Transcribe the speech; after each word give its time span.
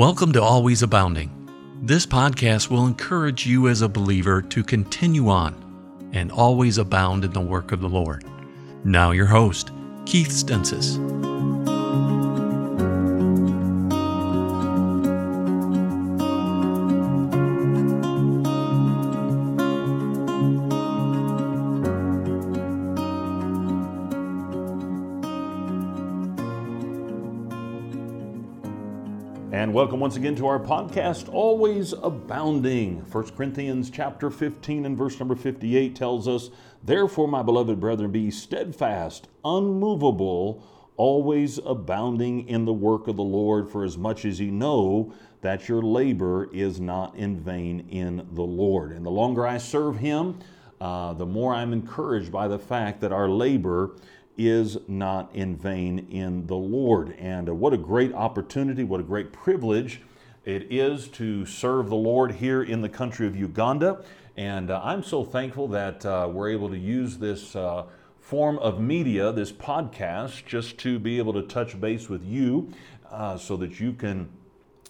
Welcome 0.00 0.32
to 0.32 0.42
Always 0.42 0.82
Abounding. 0.82 1.30
This 1.82 2.06
podcast 2.06 2.70
will 2.70 2.86
encourage 2.86 3.44
you 3.44 3.68
as 3.68 3.82
a 3.82 3.88
believer 3.88 4.40
to 4.40 4.64
continue 4.64 5.28
on 5.28 5.54
and 6.14 6.32
always 6.32 6.78
abound 6.78 7.22
in 7.22 7.34
the 7.34 7.40
work 7.42 7.70
of 7.70 7.82
the 7.82 7.88
Lord. 7.90 8.24
Now, 8.82 9.10
your 9.10 9.26
host, 9.26 9.72
Keith 10.06 10.30
Stensis. 10.30 10.96
Once 30.10 30.16
again 30.16 30.34
to 30.34 30.48
our 30.48 30.58
podcast, 30.58 31.32
Always 31.32 31.92
Abounding. 31.92 32.96
1 33.12 33.30
Corinthians 33.36 33.90
chapter 33.90 34.28
15 34.28 34.84
and 34.84 34.98
verse 34.98 35.16
number 35.20 35.36
58 35.36 35.94
tells 35.94 36.26
us, 36.26 36.50
Therefore, 36.82 37.28
my 37.28 37.44
beloved 37.44 37.78
brethren, 37.78 38.10
be 38.10 38.28
steadfast, 38.32 39.28
unmovable, 39.44 40.66
always 40.96 41.58
abounding 41.64 42.48
in 42.48 42.64
the 42.64 42.72
work 42.72 43.06
of 43.06 43.14
the 43.14 43.22
Lord, 43.22 43.70
for 43.70 43.84
as 43.84 43.96
much 43.96 44.24
as 44.24 44.40
ye 44.40 44.50
know 44.50 45.14
that 45.42 45.68
your 45.68 45.80
labor 45.80 46.50
is 46.52 46.80
not 46.80 47.14
in 47.14 47.38
vain 47.38 47.86
in 47.88 48.26
the 48.32 48.42
Lord. 48.42 48.90
And 48.90 49.06
the 49.06 49.10
longer 49.10 49.46
I 49.46 49.58
serve 49.58 49.98
Him, 49.98 50.40
uh, 50.80 51.12
the 51.12 51.26
more 51.26 51.54
I'm 51.54 51.72
encouraged 51.72 52.32
by 52.32 52.48
the 52.48 52.58
fact 52.58 53.00
that 53.02 53.12
our 53.12 53.28
labor 53.28 53.92
is 54.36 54.78
not 54.88 55.30
in 55.34 55.56
vain 55.56 56.06
in 56.10 56.46
the 56.46 56.56
Lord. 56.56 57.14
And 57.18 57.48
uh, 57.48 57.54
what 57.54 57.72
a 57.72 57.78
great 57.78 58.14
opportunity, 58.14 58.84
what 58.84 59.00
a 59.00 59.04
great 59.04 59.32
privilege 59.32 60.00
it 60.44 60.66
is 60.70 61.08
to 61.08 61.44
serve 61.44 61.90
the 61.90 61.96
Lord 61.96 62.32
here 62.32 62.62
in 62.62 62.80
the 62.80 62.88
country 62.88 63.26
of 63.26 63.36
Uganda. 63.36 64.02
And 64.36 64.70
uh, 64.70 64.80
I'm 64.82 65.02
so 65.02 65.24
thankful 65.24 65.68
that 65.68 66.06
uh, 66.06 66.28
we're 66.32 66.50
able 66.50 66.70
to 66.70 66.78
use 66.78 67.18
this 67.18 67.54
uh, 67.54 67.84
form 68.20 68.58
of 68.58 68.80
media, 68.80 69.32
this 69.32 69.52
podcast, 69.52 70.46
just 70.46 70.78
to 70.78 70.98
be 70.98 71.18
able 71.18 71.34
to 71.34 71.42
touch 71.42 71.78
base 71.80 72.08
with 72.08 72.24
you 72.24 72.72
uh, 73.10 73.36
so 73.36 73.56
that 73.58 73.80
you 73.80 73.92
can 73.92 74.28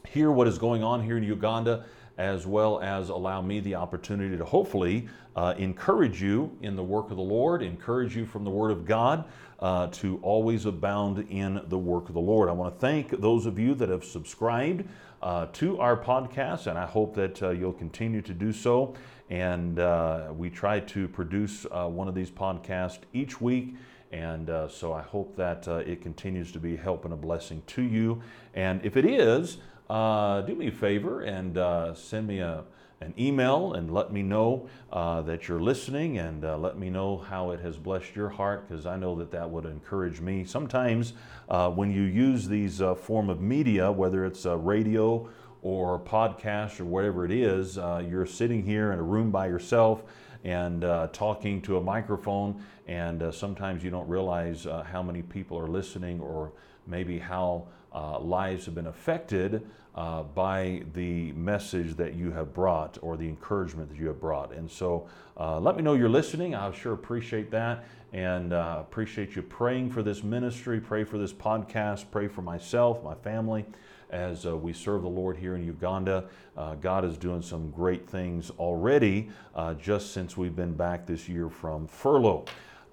hear 0.06 0.30
what 0.30 0.46
is 0.46 0.58
going 0.58 0.83
on 0.83 1.02
here 1.02 1.16
in 1.16 1.24
Uganda 1.24 1.84
as 2.20 2.46
well 2.46 2.80
as 2.80 3.08
allow 3.08 3.40
me 3.40 3.60
the 3.60 3.74
opportunity 3.74 4.36
to 4.36 4.44
hopefully 4.44 5.08
uh, 5.36 5.54
encourage 5.56 6.22
you 6.22 6.54
in 6.60 6.77
the 6.77 6.82
work 6.82 7.10
of 7.10 7.16
the 7.16 7.22
Lord, 7.22 7.62
encourage 7.62 8.14
you 8.14 8.27
from 8.27 8.44
the 8.44 8.50
Word 8.50 8.70
of 8.70 8.84
God 8.84 9.24
uh, 9.58 9.86
to 9.86 10.20
always 10.22 10.66
abound 10.66 11.27
in 11.30 11.62
the 11.68 11.78
work 11.78 12.08
of 12.08 12.14
the 12.14 12.20
Lord. 12.20 12.50
I 12.50 12.52
want 12.52 12.74
to 12.74 12.78
thank 12.78 13.22
those 13.22 13.46
of 13.46 13.58
you 13.58 13.74
that 13.77 13.88
have 13.88 14.04
subscribed 14.04 14.86
uh, 15.22 15.46
to 15.54 15.80
our 15.80 15.96
podcast, 15.96 16.66
and 16.66 16.78
I 16.78 16.84
hope 16.84 17.14
that 17.14 17.42
uh, 17.42 17.50
you'll 17.50 17.72
continue 17.72 18.20
to 18.20 18.34
do 18.34 18.52
so. 18.52 18.94
And 19.30 19.78
uh, 19.78 20.28
we 20.36 20.50
try 20.50 20.80
to 20.80 21.08
produce 21.08 21.64
uh, 21.70 21.86
one 21.86 22.06
of 22.06 22.14
these 22.14 22.30
podcasts 22.30 22.98
each 23.14 23.40
week. 23.40 23.77
And 24.12 24.50
uh, 24.50 24.68
so 24.68 24.92
I 24.92 25.02
hope 25.02 25.36
that 25.36 25.66
uh, 25.68 25.77
it 25.77 26.02
continues 26.02 26.52
to 26.52 26.58
be 26.58 26.77
help 26.77 27.06
and 27.06 27.14
a 27.14 27.16
blessing 27.16 27.62
to 27.68 27.82
you. 27.82 28.20
And 28.55 28.84
if 28.84 28.98
it 28.98 29.06
is, 29.06 29.58
uh, 29.91 30.42
do 30.42 30.55
me 30.55 30.69
a 30.69 30.72
favor 30.72 31.22
and 31.22 31.58
uh, 31.58 31.94
send 31.94 32.27
me 32.27 32.38
a, 32.38 32.64
an 33.00 33.12
email 33.19 33.74
and 33.74 33.92
let 33.92 34.12
me 34.12 34.22
know 34.22 34.69
uh, 34.92 35.20
that 35.22 35.48
you're 35.48 35.60
listening 35.60 36.19
and 36.19 36.44
uh, 36.44 36.56
let 36.56 36.78
me 36.78 36.91
know 36.91 37.19
how 37.19 37.50
it 37.50 37.60
has 37.60 37.77
blessed 37.77 38.14
your 38.14 38.28
heart 38.28 38.68
because 38.68 38.86
I 38.86 38.96
know 38.96 39.16
that 39.16 39.30
that 39.33 39.50
would 39.50 39.64
encourage 39.64 40.20
me. 40.20 40.44
Sometimes 40.44 41.14
uh, 41.48 41.70
when 41.70 41.91
you 41.91 42.02
use 42.02 42.46
these 42.46 42.80
uh, 42.80 42.95
form 42.95 43.28
of 43.28 43.40
media, 43.40 43.90
whether 43.90 44.24
it's 44.24 44.45
a 44.45 44.56
radio 44.56 45.28
or 45.62 45.98
podcast 45.98 46.80
or 46.80 46.84
whatever 46.84 47.24
it 47.24 47.33
is, 47.33 47.77
you're 47.77 48.27
sitting 48.27 48.64
here 48.64 48.92
in 48.92 48.98
a 48.98 49.02
room 49.02 49.30
by 49.30 49.46
yourself 49.46 50.05
and 50.45 50.84
uh, 50.84 51.08
talking 51.12 51.61
to 51.62 51.77
a 51.77 51.80
microphone, 51.80 52.62
and 52.86 53.22
uh, 53.22 53.30
sometimes 53.30 53.84
you 53.84 53.90
don't 53.90 54.08
realize 54.08 54.67
uh, 54.67 54.83
how 54.83 55.02
many 55.02 55.22
people 55.22 55.58
are 55.58 55.68
listening 55.68 56.20
or 56.20 56.52
maybe 56.86 57.18
how 57.18 57.67
lives 57.92 58.67
have 58.67 58.74
been 58.74 58.86
affected 58.86 59.67
uh, 59.95 60.23
by 60.23 60.83
the 60.95 61.33
message 61.33 61.96
that 61.96 62.14
you 62.14 62.30
have 62.30 62.55
brought 62.55 62.96
or 63.02 63.17
the 63.17 63.28
encouragement 63.28 63.89
that 63.89 63.98
you 63.98 64.06
have 64.06 64.20
brought. 64.20 64.52
And 64.52 64.70
so 64.70 65.08
uh, 65.39 65.58
let 65.58 65.77
me 65.77 65.83
know 65.83 65.95
you're 65.95 66.08
listening. 66.08 66.55
I 66.55 66.70
sure 66.73 66.92
appreciate 66.92 67.51
that 67.51 67.84
and 68.12 68.52
uh, 68.52 68.78
appreciate 68.80 69.36
you 69.36 69.42
praying 69.42 69.90
for 69.90 70.02
this 70.02 70.23
ministry, 70.23 70.80
pray 70.80 71.05
for 71.05 71.18
this 71.18 71.33
podcast, 71.33 72.06
pray 72.11 72.28
for 72.28 72.42
myself, 72.42 73.02
my 73.02 73.14
family. 73.14 73.64
As 74.11 74.45
uh, 74.45 74.57
we 74.57 74.72
serve 74.72 75.02
the 75.02 75.08
Lord 75.08 75.36
here 75.36 75.55
in 75.55 75.64
Uganda, 75.64 76.24
uh, 76.57 76.74
God 76.74 77.05
is 77.05 77.17
doing 77.17 77.42
some 77.42 77.70
great 77.70 78.08
things 78.08 78.51
already 78.58 79.30
uh, 79.55 79.74
just 79.74 80.12
since 80.12 80.36
we've 80.36 80.57
been 80.57 80.74
back 80.74 81.07
this 81.07 81.28
year 81.28 81.48
from 81.48 81.86
furlough. 81.86 82.45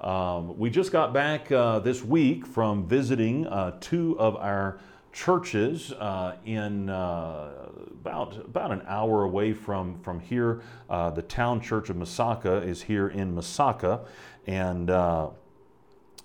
Um, 0.01 0.57
we 0.57 0.69
just 0.69 0.91
got 0.91 1.13
back 1.13 1.47
this 1.47 2.03
week 2.03 2.45
from 2.45 2.87
visiting 2.87 3.47
two 3.79 4.17
of 4.19 4.35
our 4.35 4.79
churches 5.17 5.91
uh, 5.93 6.35
in 6.45 6.89
uh, 6.89 7.49
about 7.91 8.37
about 8.37 8.71
an 8.71 8.83
hour 8.87 9.23
away 9.23 9.51
from 9.51 9.99
from 10.01 10.19
here. 10.19 10.61
Uh, 10.89 11.09
the 11.09 11.23
town 11.23 11.59
church 11.59 11.89
of 11.89 11.95
Masaka 11.95 12.63
is 12.63 12.83
here 12.83 13.07
in 13.07 13.35
Masaka, 13.35 14.05
and 14.45 14.91
uh, 14.91 15.29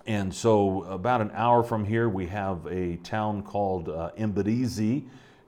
and 0.07 0.33
so 0.35 0.83
about 0.83 1.23
an 1.23 1.31
hour 1.33 1.63
from 1.63 1.87
here 1.87 2.11
we 2.11 2.27
have 2.27 2.67
a 2.67 2.97
town 2.99 3.43
called 3.43 3.89
uh. 3.89 4.11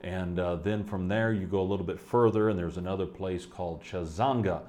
And 0.01 0.39
uh, 0.39 0.57
then 0.57 0.83
from 0.83 1.07
there, 1.07 1.33
you 1.33 1.47
go 1.47 1.61
a 1.61 1.63
little 1.63 1.85
bit 1.85 1.99
further, 1.99 2.49
and 2.49 2.59
there's 2.59 2.77
another 2.77 3.07
place 3.07 3.45
called 3.47 3.83
Kyazanga. 3.83 4.61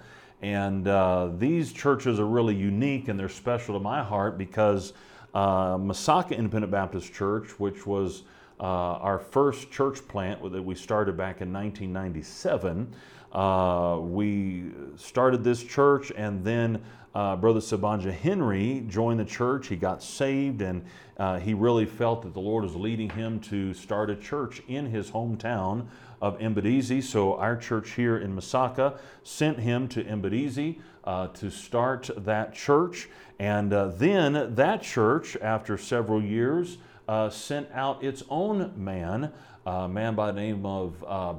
And 0.43 0.87
uh, 0.87 1.31
these 1.39 1.73
churches 1.73 2.21
are 2.21 2.27
really 2.27 2.55
unique 2.55 3.09
and 3.09 3.19
they're 3.19 3.29
special 3.29 3.75
to 3.75 3.81
my 3.81 4.03
heart 4.03 4.37
because 4.37 4.93
Masaka 5.35 6.37
Independent 6.37 6.71
Baptist 6.71 7.13
Church, 7.13 7.59
which 7.59 7.87
was 7.87 8.23
uh, 8.59 8.63
our 8.63 9.19
first 9.19 9.71
church 9.71 10.07
plant 10.09 10.41
that 10.51 10.63
we 10.63 10.75
started 10.75 11.17
back 11.17 11.41
in 11.41 11.53
1997. 11.53 12.93
Uh, 13.33 13.99
we 14.01 14.71
started 14.97 15.45
this 15.45 15.63
church, 15.63 16.11
and 16.17 16.43
then 16.43 16.83
uh, 17.15 17.37
Brother 17.37 17.61
Sabanja 17.61 18.13
Henry 18.13 18.85
joined 18.89 19.21
the 19.21 19.25
church. 19.25 19.69
He 19.69 19.77
got 19.77 20.03
saved, 20.03 20.63
and 20.63 20.85
uh, 21.19 21.39
he 21.39 21.53
really 21.53 21.85
felt 21.85 22.23
that 22.23 22.33
the 22.33 22.41
Lord 22.41 22.65
was 22.65 22.75
leading 22.75 23.11
him 23.11 23.41
to 23.41 23.75
start 23.75 24.09
a 24.09 24.17
church 24.17 24.63
in 24.69 24.87
his 24.87 25.11
hometown 25.11 25.87
of 26.21 26.39
Mbadizi. 26.39 27.03
So, 27.03 27.35
our 27.37 27.57
church 27.57 27.93
here 27.93 28.19
in 28.19 28.35
Masaka 28.35 28.99
sent 29.23 29.59
him 29.59 29.89
to 29.89 30.05
Mbadizi 30.05 30.81
uh, 31.05 31.29
to 31.29 31.51
start 31.51 32.11
that 32.17 32.55
church. 32.55 33.09
And 33.39 33.73
uh, 33.73 33.89
then 33.89 34.55
that 34.55 34.83
church, 34.83 35.37
after 35.37 35.77
several 35.79 36.23
years, 36.23 36.79
uh, 37.09 37.31
sent 37.31 37.71
out 37.73 38.03
its 38.03 38.23
own 38.29 38.73
man, 38.77 39.33
a 39.65 39.89
man 39.89 40.15
by 40.15 40.33
the 40.33 40.41
name 40.41 40.67
of 40.67 41.05
uh, 41.07 41.33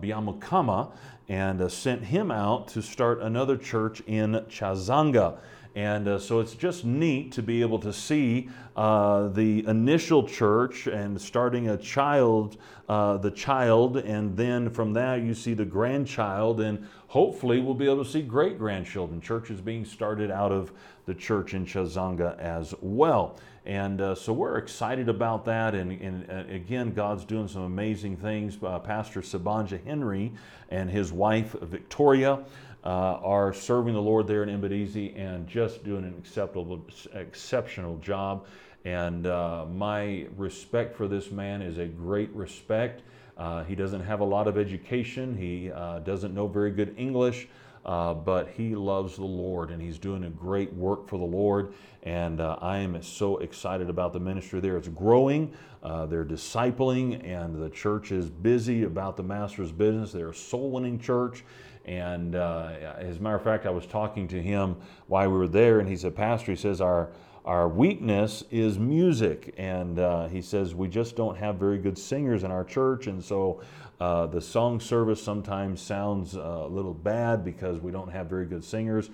and 1.29 1.61
uh, 1.61 1.67
sent 1.67 2.03
him 2.05 2.31
out 2.31 2.69
to 2.69 2.81
start 2.81 3.21
another 3.21 3.57
church 3.57 4.01
in 4.01 4.33
Kyazanga. 4.49 5.37
And 5.77 6.07
uh, 6.07 6.17
so 6.17 6.39
it's 6.39 6.55
just 6.55 6.85
neat 6.85 7.33
to 7.33 7.43
be 7.43 7.61
able 7.61 7.77
to 7.81 7.93
see 7.93 8.49
uh, 8.75 9.27
the 9.27 9.63
initial 9.67 10.27
church 10.27 10.87
and 10.87 11.21
starting 11.21 11.69
a 11.69 11.77
child, 11.77 12.57
uh, 12.89 13.17
the 13.17 13.29
child, 13.29 13.97
and 13.97 14.35
then 14.35 14.71
from 14.71 14.93
that 14.93 15.21
you 15.21 15.35
see 15.35 15.53
the 15.53 15.65
grandchild, 15.65 16.61
and 16.61 16.87
hopefully 17.09 17.59
we'll 17.59 17.75
be 17.75 17.85
able 17.85 18.03
to 18.03 18.09
see 18.09 18.23
great 18.23 18.57
grandchildren. 18.57 19.21
Churches 19.21 19.61
being 19.61 19.85
started 19.85 20.31
out 20.31 20.51
of 20.51 20.71
the 21.05 21.13
church 21.13 21.53
in 21.53 21.63
Kyazanga 21.63 22.39
as 22.39 22.73
well. 22.81 23.37
And 23.67 24.01
uh, 24.01 24.15
so 24.15 24.33
we're 24.33 24.57
excited 24.57 25.09
about 25.09 25.45
that. 25.45 25.75
And, 25.75 25.91
and 26.01 26.27
uh, 26.31 26.51
again, 26.51 26.91
God's 26.91 27.23
doing 27.23 27.47
some 27.47 27.63
amazing 27.63 28.17
things. 28.17 28.57
Uh, 28.63 28.79
Pastor 28.79 29.21
Sabanja 29.21 29.83
Henry 29.85 30.31
and 30.69 30.89
his 30.89 31.11
wife 31.11 31.51
Victoria 31.61 32.39
uh, 32.83 32.87
are 32.87 33.53
serving 33.53 33.93
the 33.93 34.01
Lord 34.01 34.27
there 34.27 34.43
in 34.43 34.61
Mbadizi 34.61 35.17
and 35.17 35.47
just 35.47 35.83
doing 35.83 36.03
an 36.03 36.15
acceptable, 36.17 36.85
exceptional 37.13 37.97
job. 37.97 38.45
And 38.85 39.27
uh, 39.27 39.65
my 39.65 40.27
respect 40.37 40.95
for 40.95 41.07
this 41.07 41.31
man 41.31 41.61
is 41.61 41.77
a 41.77 41.85
great 41.85 42.29
respect. 42.33 43.01
Uh, 43.37 43.63
he 43.63 43.75
doesn't 43.75 44.01
have 44.01 44.21
a 44.21 44.25
lot 44.25 44.47
of 44.47 44.57
education, 44.57 45.37
he 45.37 45.69
doesn't 46.03 46.33
know 46.33 46.47
very 46.47 46.71
good 46.71 46.95
English. 46.97 47.47
Uh, 47.87 48.13
but 48.13 48.49
he 48.49 48.75
loves 48.75 49.15
the 49.15 49.23
Lord 49.23 49.71
and 49.71 49.81
he's 49.81 49.97
doing 49.97 50.25
a 50.25 50.29
great 50.29 50.73
work 50.73 51.07
for 51.07 51.17
the 51.17 51.25
Lord. 51.25 51.73
And 52.03 52.41
uh, 52.41 52.57
I 52.61 52.79
am 52.79 53.01
so 53.01 53.37
excited 53.37 53.89
about 53.89 54.11
the 54.11 54.19
ministry 54.19 54.59
there. 54.59 54.75
It's 54.77 54.89
growing, 54.89 55.53
uh, 55.83 56.05
they're 56.05 56.25
discipling, 56.25 57.25
and 57.25 57.61
the 57.61 57.69
church 57.69 58.11
is 58.11 58.29
busy 58.29 58.83
about 58.83 59.15
the 59.15 59.23
Master's 59.23 59.71
business. 59.71 60.11
They're 60.11 60.29
a 60.29 60.35
soul 60.35 60.71
winning 60.71 60.99
church. 60.99 61.45
And 61.87 62.35
uh, 62.35 62.73
as 62.97 63.17
a 63.17 63.19
matter 63.19 63.35
of 63.35 63.43
fact, 63.43 63.65
I 63.65 63.69
was 63.69 63.85
talking 63.85 64.27
to 64.29 64.41
him 64.41 64.75
while 65.07 65.29
we 65.29 65.37
were 65.37 65.47
there, 65.47 65.79
and 65.79 65.87
he 65.87 65.95
said, 65.95 66.15
Pastor, 66.15 66.51
he 66.51 66.57
says, 66.57 66.81
our 66.81 67.09
our 67.47 67.69
weakness 67.69 68.43
is 68.51 68.77
music. 68.77 69.55
And 69.57 69.97
uh, 69.99 70.27
he 70.27 70.41
says 70.41 70.75
we 70.75 70.89
just 70.89 71.15
don't 71.15 71.37
have 71.37 71.55
very 71.55 71.77
good 71.77 71.97
singers 71.97 72.43
in 72.43 72.51
our 72.51 72.65
church. 72.65 73.07
And 73.07 73.23
so 73.23 73.61
uh, 74.01 74.25
the 74.27 74.41
song 74.41 74.81
service 74.81 75.23
sometimes 75.23 75.81
sounds 75.81 76.35
uh, 76.35 76.41
a 76.41 76.67
little 76.67 76.93
bad 76.93 77.45
because 77.45 77.79
we 77.79 77.89
don't 77.89 78.11
have 78.11 78.27
very 78.27 78.45
good 78.45 78.65
singers. 78.65 79.09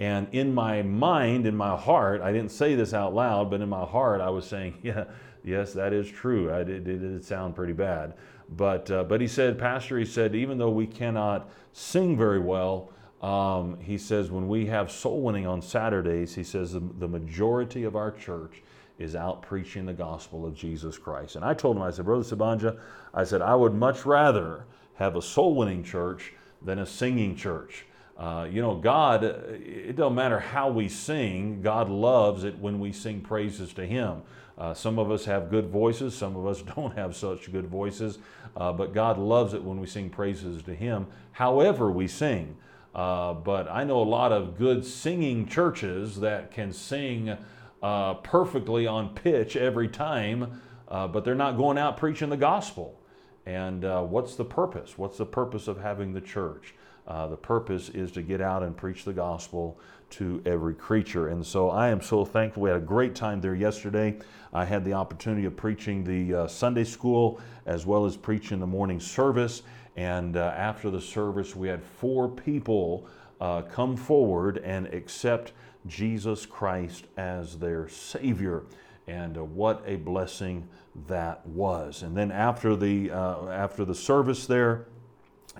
And 0.00 0.26
in 0.32 0.52
my 0.52 0.82
mind, 0.82 1.46
in 1.46 1.56
my 1.56 1.76
heart, 1.76 2.20
I 2.20 2.32
didn't 2.32 2.50
say 2.50 2.74
this 2.74 2.92
out 2.92 3.14
loud, 3.14 3.48
but 3.48 3.60
in 3.60 3.68
my 3.68 3.84
heart, 3.84 4.20
I 4.20 4.30
was 4.30 4.44
saying, 4.44 4.78
yeah, 4.82 5.04
yes, 5.44 5.72
that 5.74 5.92
is 5.92 6.08
true. 6.10 6.52
I 6.52 6.64
did, 6.64 6.88
it 6.88 6.98
did 6.98 7.24
sound 7.24 7.54
pretty 7.54 7.74
bad. 7.74 8.14
But, 8.48 8.90
uh, 8.90 9.04
but 9.04 9.20
he 9.20 9.28
said, 9.28 9.58
Pastor, 9.58 9.98
he 9.98 10.04
said, 10.04 10.34
even 10.34 10.58
though 10.58 10.70
we 10.70 10.86
cannot 10.86 11.50
sing 11.72 12.16
very 12.16 12.40
well, 12.40 12.90
um, 13.20 13.78
he 13.80 13.98
says, 13.98 14.30
when 14.30 14.48
we 14.48 14.66
have 14.66 14.90
soul 14.90 15.20
winning 15.22 15.46
on 15.46 15.60
Saturdays, 15.60 16.34
he 16.34 16.44
says 16.44 16.72
the, 16.72 16.80
the 16.80 17.08
majority 17.08 17.84
of 17.84 17.96
our 17.96 18.10
church 18.10 18.62
is 18.98 19.14
out 19.14 19.42
preaching 19.42 19.86
the 19.86 19.92
gospel 19.92 20.46
of 20.46 20.54
Jesus 20.54 20.98
Christ. 20.98 21.36
And 21.36 21.44
I 21.44 21.54
told 21.54 21.76
him, 21.76 21.82
I 21.82 21.90
said, 21.90 22.04
Brother 22.04 22.24
Sabanja, 22.24 22.78
I 23.14 23.24
said, 23.24 23.42
I 23.42 23.54
would 23.54 23.74
much 23.74 24.06
rather 24.06 24.64
have 24.94 25.16
a 25.16 25.22
soul 25.22 25.54
winning 25.54 25.84
church 25.84 26.32
than 26.62 26.78
a 26.78 26.86
singing 26.86 27.36
church. 27.36 27.86
Uh, 28.18 28.48
you 28.50 28.60
know, 28.60 28.74
God, 28.74 29.22
it 29.22 29.94
don't 29.94 30.16
matter 30.16 30.40
how 30.40 30.68
we 30.70 30.88
sing, 30.88 31.62
God 31.62 31.88
loves 31.88 32.42
it 32.42 32.58
when 32.58 32.80
we 32.80 32.90
sing 32.90 33.20
praises 33.20 33.72
to 33.74 33.86
Him. 33.86 34.22
Uh, 34.58 34.74
some 34.74 34.98
of 34.98 35.08
us 35.08 35.24
have 35.26 35.50
good 35.50 35.68
voices, 35.68 36.16
some 36.16 36.34
of 36.34 36.44
us 36.44 36.60
don't 36.76 36.96
have 36.96 37.14
such 37.14 37.52
good 37.52 37.68
voices, 37.68 38.18
uh, 38.56 38.72
but 38.72 38.92
God 38.92 39.18
loves 39.18 39.54
it 39.54 39.62
when 39.62 39.78
we 39.78 39.86
sing 39.86 40.10
praises 40.10 40.64
to 40.64 40.74
Him, 40.74 41.06
however 41.30 41.92
we 41.92 42.08
sing. 42.08 42.56
Uh, 42.92 43.34
but 43.34 43.70
I 43.70 43.84
know 43.84 44.00
a 44.00 44.02
lot 44.02 44.32
of 44.32 44.58
good 44.58 44.84
singing 44.84 45.46
churches 45.46 46.18
that 46.18 46.50
can 46.50 46.72
sing 46.72 47.36
uh, 47.80 48.14
perfectly 48.14 48.88
on 48.88 49.10
pitch 49.10 49.54
every 49.54 49.86
time, 49.86 50.60
but 50.88 51.24
they're 51.24 51.36
not 51.36 51.56
going 51.56 51.78
out 51.78 51.96
preaching 51.96 52.30
the 52.30 52.36
gospel. 52.36 52.98
And 53.46 53.84
what's 54.10 54.34
the 54.34 54.44
purpose? 54.44 54.98
What's 54.98 55.18
the 55.18 55.26
purpose 55.26 55.68
of 55.68 55.80
having 55.80 56.14
the 56.14 56.20
church? 56.20 56.74
Uh, 57.08 57.26
the 57.26 57.36
purpose 57.36 57.88
is 57.88 58.12
to 58.12 58.22
get 58.22 58.42
out 58.42 58.62
and 58.62 58.76
preach 58.76 59.04
the 59.04 59.12
gospel 59.12 59.80
to 60.10 60.42
every 60.44 60.74
creature. 60.74 61.28
And 61.28 61.44
so 61.44 61.70
I 61.70 61.88
am 61.88 62.02
so 62.02 62.24
thankful. 62.24 62.62
We 62.62 62.70
had 62.70 62.78
a 62.78 62.84
great 62.84 63.14
time 63.14 63.40
there 63.40 63.54
yesterday. 63.54 64.18
I 64.52 64.66
had 64.66 64.84
the 64.84 64.92
opportunity 64.92 65.46
of 65.46 65.56
preaching 65.56 66.04
the 66.04 66.42
uh, 66.42 66.46
Sunday 66.48 66.84
school 66.84 67.40
as 67.64 67.86
well 67.86 68.04
as 68.04 68.16
preaching 68.16 68.60
the 68.60 68.66
morning 68.66 69.00
service. 69.00 69.62
And 69.96 70.36
uh, 70.36 70.54
after 70.56 70.90
the 70.90 71.00
service, 71.00 71.56
we 71.56 71.66
had 71.66 71.82
four 71.82 72.28
people 72.28 73.06
uh, 73.40 73.62
come 73.62 73.96
forward 73.96 74.58
and 74.58 74.86
accept 74.88 75.52
Jesus 75.86 76.44
Christ 76.44 77.06
as 77.16 77.58
their 77.58 77.88
Savior. 77.88 78.64
And 79.06 79.38
uh, 79.38 79.44
what 79.44 79.82
a 79.86 79.96
blessing 79.96 80.68
that 81.06 81.46
was. 81.46 82.02
And 82.02 82.14
then 82.14 82.30
after 82.30 82.76
the, 82.76 83.10
uh, 83.10 83.48
after 83.48 83.84
the 83.86 83.94
service 83.94 84.46
there, 84.46 84.86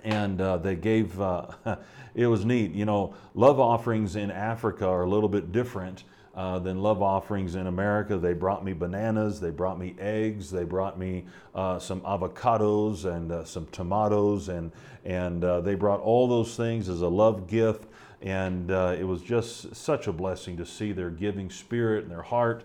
and 0.05 0.41
uh, 0.41 0.57
they 0.59 0.77
gave 0.77 1.21
uh, 1.21 1.47
it 2.15 2.27
was 2.27 2.45
neat 2.45 2.73
you 2.73 2.85
know 2.85 3.15
love 3.35 3.61
offerings 3.61 4.17
in 4.17 4.31
africa 4.31 4.87
are 4.87 5.03
a 5.03 5.09
little 5.09 5.29
bit 5.29 5.53
different 5.53 6.05
uh, 6.39 6.57
than 6.57 6.81
love 6.81 7.03
offerings 7.03 7.57
in 7.57 7.67
america. 7.67 8.17
They 8.17 8.33
brought 8.33 8.65
me 8.65 8.73
bananas 8.73 9.41
they 9.41 9.51
brought 9.51 9.77
me 9.77 9.97
eggs 9.99 10.53
they 10.53 10.63
brought 10.63 10.97
me 10.97 11.25
uh, 11.53 11.81
some 11.81 12.01
avocados 12.03 13.07
and 13.07 13.33
uh, 13.33 13.45
some 13.45 13.67
tomatoes 13.73 14.49
and 14.49 14.71
and 15.05 15.43
uh, 15.43 15.61
they 15.61 15.75
brought 15.75 16.01
all 16.01 16.29
those 16.29 16.55
things 16.57 16.89
as 16.89 17.03
a 17.03 17.09
love 17.09 17.49
gift. 17.49 17.89
And 18.21 18.71
it 18.71 19.07
was 19.07 19.23
just 19.23 19.75
such 19.75 20.07
a 20.07 20.13
blessing 20.13 20.57
to 20.57 20.67
see 20.67 20.91
their 20.93 21.11
giving 21.11 21.51
spirit 21.51 22.03
and 22.03 22.11
their 22.11 22.23
heart 22.23 22.65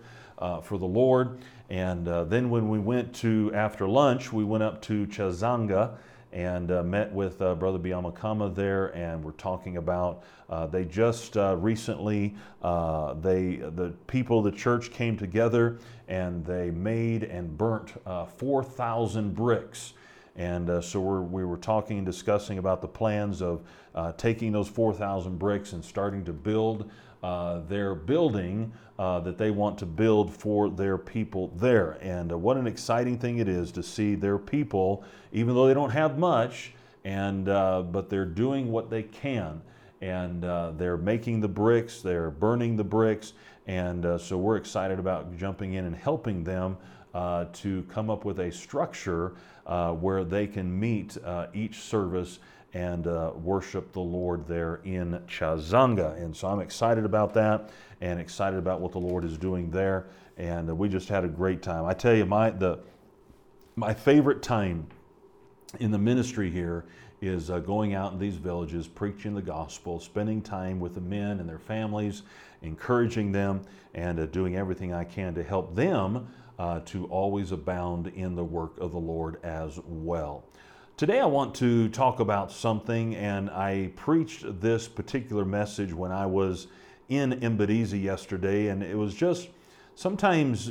for 0.62 0.78
the 0.78 0.86
lord. 0.86 1.38
And 1.70 2.06
then 2.06 2.50
when 2.50 2.68
we 2.68 2.78
went 2.78 3.14
to 3.16 3.52
after 3.54 3.88
lunch 3.88 4.32
we 4.32 4.44
went 4.44 4.62
up 4.62 4.82
to 4.82 5.06
Kyazanga 5.06 5.96
and 6.34 6.72
uh, 6.72 6.82
met 6.82 7.10
with 7.12 7.40
uh, 7.40 7.54
Brother 7.54 7.78
Byamukama 7.78 8.52
there, 8.54 8.88
and 8.88 9.22
we're 9.22 9.30
talking 9.32 9.76
about 9.76 10.24
uh, 10.50 10.66
they 10.66 10.84
just 10.84 11.36
uh, 11.36 11.56
recently 11.56 12.34
uh, 12.62 13.14
they 13.14 13.56
the 13.56 13.94
people 14.08 14.40
of 14.40 14.44
the 14.44 14.58
church 14.58 14.90
came 14.90 15.16
together 15.16 15.78
and 16.08 16.44
they 16.44 16.70
made 16.70 17.22
and 17.22 17.56
burnt 17.56 17.92
uh, 18.04 18.26
4,000 18.26 19.34
bricks. 19.34 19.94
And 20.36 20.82
so 20.82 21.00
we're, 21.00 21.20
we 21.20 21.44
were 21.44 21.56
talking 21.56 21.98
and 21.98 22.06
discussing 22.06 22.58
about 22.58 22.80
the 22.80 22.88
plans 22.88 23.40
of 23.40 23.62
taking 24.16 24.50
those 24.50 24.68
4,000 24.68 25.38
bricks 25.38 25.72
and 25.72 25.84
starting 25.84 26.24
to 26.24 26.32
build 26.32 26.90
uh, 27.24 27.60
their 27.68 27.94
building 27.94 28.70
uh, 28.98 29.18
that 29.18 29.38
they 29.38 29.50
want 29.50 29.78
to 29.78 29.86
build 29.86 30.30
for 30.30 30.68
their 30.68 30.98
people 30.98 31.48
there. 31.56 31.92
And 32.02 32.30
uh, 32.30 32.36
what 32.36 32.58
an 32.58 32.66
exciting 32.66 33.16
thing 33.16 33.38
it 33.38 33.48
is 33.48 33.72
to 33.72 33.82
see 33.82 34.14
their 34.14 34.36
people, 34.36 35.02
even 35.32 35.54
though 35.54 35.66
they 35.66 35.72
don't 35.72 35.88
have 35.88 36.18
much, 36.18 36.74
and 37.02 37.48
uh, 37.48 37.80
but 37.80 38.10
they're 38.10 38.26
doing 38.26 38.70
what 38.70 38.90
they 38.90 39.04
can, 39.04 39.62
and 40.02 40.44
uh, 40.44 40.72
they're 40.72 40.98
making 40.98 41.40
the 41.40 41.48
bricks, 41.48 42.02
they're 42.02 42.30
burning 42.30 42.76
the 42.76 42.84
bricks, 42.84 43.32
and 43.66 44.20
so 44.20 44.36
we're 44.36 44.56
excited 44.56 44.98
about 44.98 45.34
jumping 45.34 45.72
in 45.72 45.86
and 45.86 45.96
helping 45.96 46.44
them. 46.44 46.76
To 47.14 47.86
come 47.88 48.10
up 48.10 48.24
with 48.24 48.40
a 48.40 48.50
structure 48.50 49.34
where 50.00 50.24
they 50.24 50.46
can 50.46 50.78
meet 50.78 51.16
each 51.54 51.76
service 51.76 52.40
and 52.74 53.06
uh, 53.06 53.30
worship 53.36 53.92
the 53.92 54.00
Lord 54.00 54.46
there 54.48 54.80
in 54.84 55.20
Kyazanga. 55.28 56.20
And 56.20 56.36
so 56.36 56.48
I'm 56.48 56.60
excited 56.60 57.04
about 57.04 57.32
that 57.34 57.70
and 58.00 58.18
excited 58.18 58.58
about 58.58 58.80
what 58.80 58.90
the 58.90 58.98
Lord 58.98 59.24
is 59.24 59.38
doing 59.38 59.70
there. 59.70 60.06
And 60.36 60.68
uh, 60.68 60.74
we 60.74 60.88
just 60.88 61.08
had 61.08 61.24
a 61.24 61.28
great 61.28 61.62
time. 61.62 61.84
I 61.84 61.94
tell 61.94 62.14
you, 62.14 62.26
my, 62.26 62.50
the, 62.50 62.80
my 63.76 63.94
favorite 63.94 64.42
time 64.42 64.88
in 65.78 65.92
the 65.92 65.98
ministry 65.98 66.50
here 66.50 66.84
is 67.22 67.48
uh, 67.48 67.60
going 67.60 67.94
out 67.94 68.12
in 68.12 68.18
these 68.18 68.36
villages, 68.36 68.88
preaching 68.88 69.36
the 69.36 69.42
gospel, 69.42 70.00
spending 70.00 70.42
time 70.42 70.80
with 70.80 70.94
the 70.94 71.00
men 71.00 71.38
and 71.38 71.48
their 71.48 71.60
families, 71.60 72.22
encouraging 72.62 73.30
them, 73.30 73.62
and 73.94 74.18
uh, 74.18 74.26
doing 74.26 74.56
everything 74.56 74.92
I 74.92 75.04
can 75.04 75.32
to 75.36 75.44
help 75.44 75.76
them 75.76 76.26
uh, 76.58 76.80
to 76.80 77.06
always 77.06 77.52
abound 77.52 78.08
in 78.08 78.34
the 78.34 78.44
work 78.44 78.78
of 78.78 78.92
the 78.92 78.98
Lord 78.98 79.42
as 79.42 79.78
well. 79.84 80.44
Today, 80.96 81.18
I 81.18 81.26
want 81.26 81.56
to 81.56 81.88
talk 81.88 82.20
about 82.20 82.52
something, 82.52 83.16
and 83.16 83.50
I 83.50 83.90
preached 83.96 84.60
this 84.60 84.86
particular 84.86 85.44
message 85.44 85.92
when 85.92 86.12
I 86.12 86.26
was 86.26 86.68
in 87.08 87.32
Mbadizi 87.32 88.00
yesterday, 88.00 88.68
and 88.68 88.82
it 88.82 88.96
was 88.96 89.12
just 89.12 89.48
sometimes, 89.96 90.70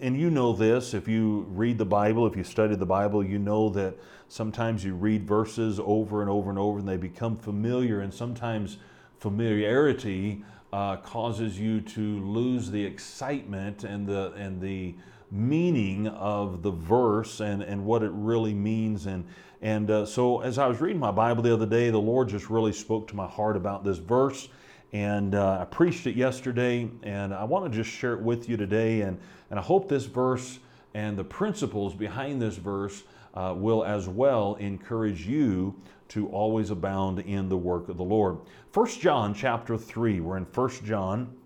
and 0.00 0.18
you 0.18 0.30
know 0.30 0.54
this, 0.54 0.94
if 0.94 1.06
you 1.06 1.46
read 1.50 1.76
the 1.76 1.84
Bible, 1.84 2.26
if 2.26 2.36
you 2.36 2.42
study 2.42 2.74
the 2.74 2.86
Bible, 2.86 3.22
you 3.22 3.38
know 3.38 3.68
that 3.68 3.94
sometimes 4.28 4.82
you 4.82 4.94
read 4.94 5.26
verses 5.26 5.78
over 5.84 6.22
and 6.22 6.30
over 6.30 6.48
and 6.48 6.58
over, 6.58 6.78
and 6.78 6.88
they 6.88 6.96
become 6.96 7.36
familiar, 7.36 8.00
and 8.00 8.14
sometimes 8.14 8.78
familiarity 9.18 10.42
uh, 10.74 10.96
causes 10.96 11.56
you 11.56 11.80
to 11.80 12.18
lose 12.26 12.68
the 12.68 12.84
excitement 12.84 13.84
and 13.84 14.08
the 14.08 14.32
and 14.32 14.60
the 14.60 14.92
meaning 15.30 16.08
of 16.08 16.62
the 16.62 16.70
verse 16.72 17.38
and, 17.38 17.62
and 17.62 17.84
what 17.84 18.02
it 18.02 18.10
really 18.12 18.54
means. 18.54 19.06
And, 19.06 19.24
and 19.62 19.88
uh, 19.88 20.04
so, 20.04 20.40
as 20.40 20.58
I 20.58 20.66
was 20.66 20.80
reading 20.80 20.98
my 20.98 21.12
Bible 21.12 21.44
the 21.44 21.54
other 21.54 21.64
day, 21.64 21.90
the 21.90 21.98
Lord 21.98 22.28
just 22.28 22.50
really 22.50 22.72
spoke 22.72 23.06
to 23.08 23.14
my 23.14 23.28
heart 23.28 23.56
about 23.56 23.84
this 23.84 23.98
verse. 23.98 24.48
And 24.92 25.36
uh, 25.36 25.60
I 25.60 25.64
preached 25.64 26.08
it 26.08 26.16
yesterday, 26.16 26.90
and 27.04 27.32
I 27.32 27.44
want 27.44 27.70
to 27.70 27.70
just 27.70 27.96
share 27.96 28.14
it 28.14 28.20
with 28.20 28.48
you 28.48 28.56
today. 28.56 29.02
And, 29.02 29.16
and 29.50 29.60
I 29.60 29.62
hope 29.62 29.88
this 29.88 30.06
verse 30.06 30.58
and 30.92 31.16
the 31.16 31.24
principles 31.24 31.94
behind 31.94 32.42
this 32.42 32.56
verse 32.56 33.04
uh, 33.34 33.54
will 33.56 33.84
as 33.84 34.08
well 34.08 34.54
encourage 34.56 35.26
you 35.26 35.74
to 36.08 36.28
always 36.28 36.70
abound 36.70 37.18
in 37.20 37.48
the 37.48 37.56
work 37.56 37.88
of 37.88 37.96
the 37.96 38.04
Lord. 38.04 38.38
First 38.70 39.00
John 39.00 39.34
chapter 39.34 39.76
3, 39.76 40.20
we're 40.20 40.36
in 40.36 40.46
First 40.46 40.84
John 40.84 41.36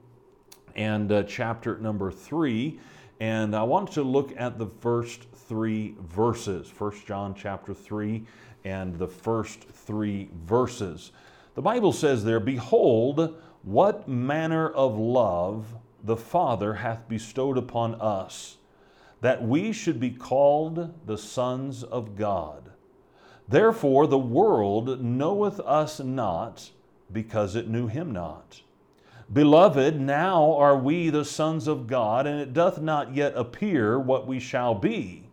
and 0.76 1.10
uh, 1.10 1.22
chapter 1.24 1.78
number 1.78 2.10
3 2.10 2.78
and 3.20 3.56
I 3.56 3.64
want 3.64 3.90
to 3.92 4.02
look 4.02 4.32
at 4.36 4.58
the 4.58 4.68
first 4.80 5.26
three 5.34 5.96
verses, 6.00 6.72
1 6.76 6.92
John 7.04 7.34
chapter 7.34 7.74
3 7.74 8.24
and 8.64 8.96
the 8.96 9.08
first 9.08 9.64
three 9.64 10.30
verses. 10.46 11.10
The 11.54 11.62
Bible 11.62 11.92
says 11.92 12.24
there, 12.24 12.38
Behold, 12.38 13.34
what 13.62 14.08
manner 14.08 14.68
of 14.68 14.96
love 14.96 15.74
the 16.04 16.16
Father 16.16 16.74
hath 16.74 17.08
bestowed 17.08 17.58
upon 17.58 17.96
us, 17.96 18.58
that 19.20 19.42
we 19.42 19.72
should 19.72 19.98
be 19.98 20.10
called 20.10 20.94
the 21.06 21.18
sons 21.18 21.82
of 21.82 22.16
God. 22.16 22.70
Therefore 23.48 24.06
the 24.06 24.18
world 24.18 25.02
knoweth 25.02 25.60
us 25.60 26.00
not, 26.00 26.70
because 27.12 27.56
it 27.56 27.68
knew 27.68 27.86
him 27.86 28.12
not. 28.12 28.62
Beloved, 29.32 30.00
now 30.00 30.54
are 30.54 30.76
we 30.76 31.10
the 31.10 31.24
sons 31.24 31.66
of 31.66 31.86
God, 31.86 32.26
and 32.26 32.40
it 32.40 32.54
doth 32.54 32.80
not 32.80 33.14
yet 33.14 33.32
appear 33.36 33.98
what 33.98 34.26
we 34.26 34.40
shall 34.40 34.74
be. 34.74 35.24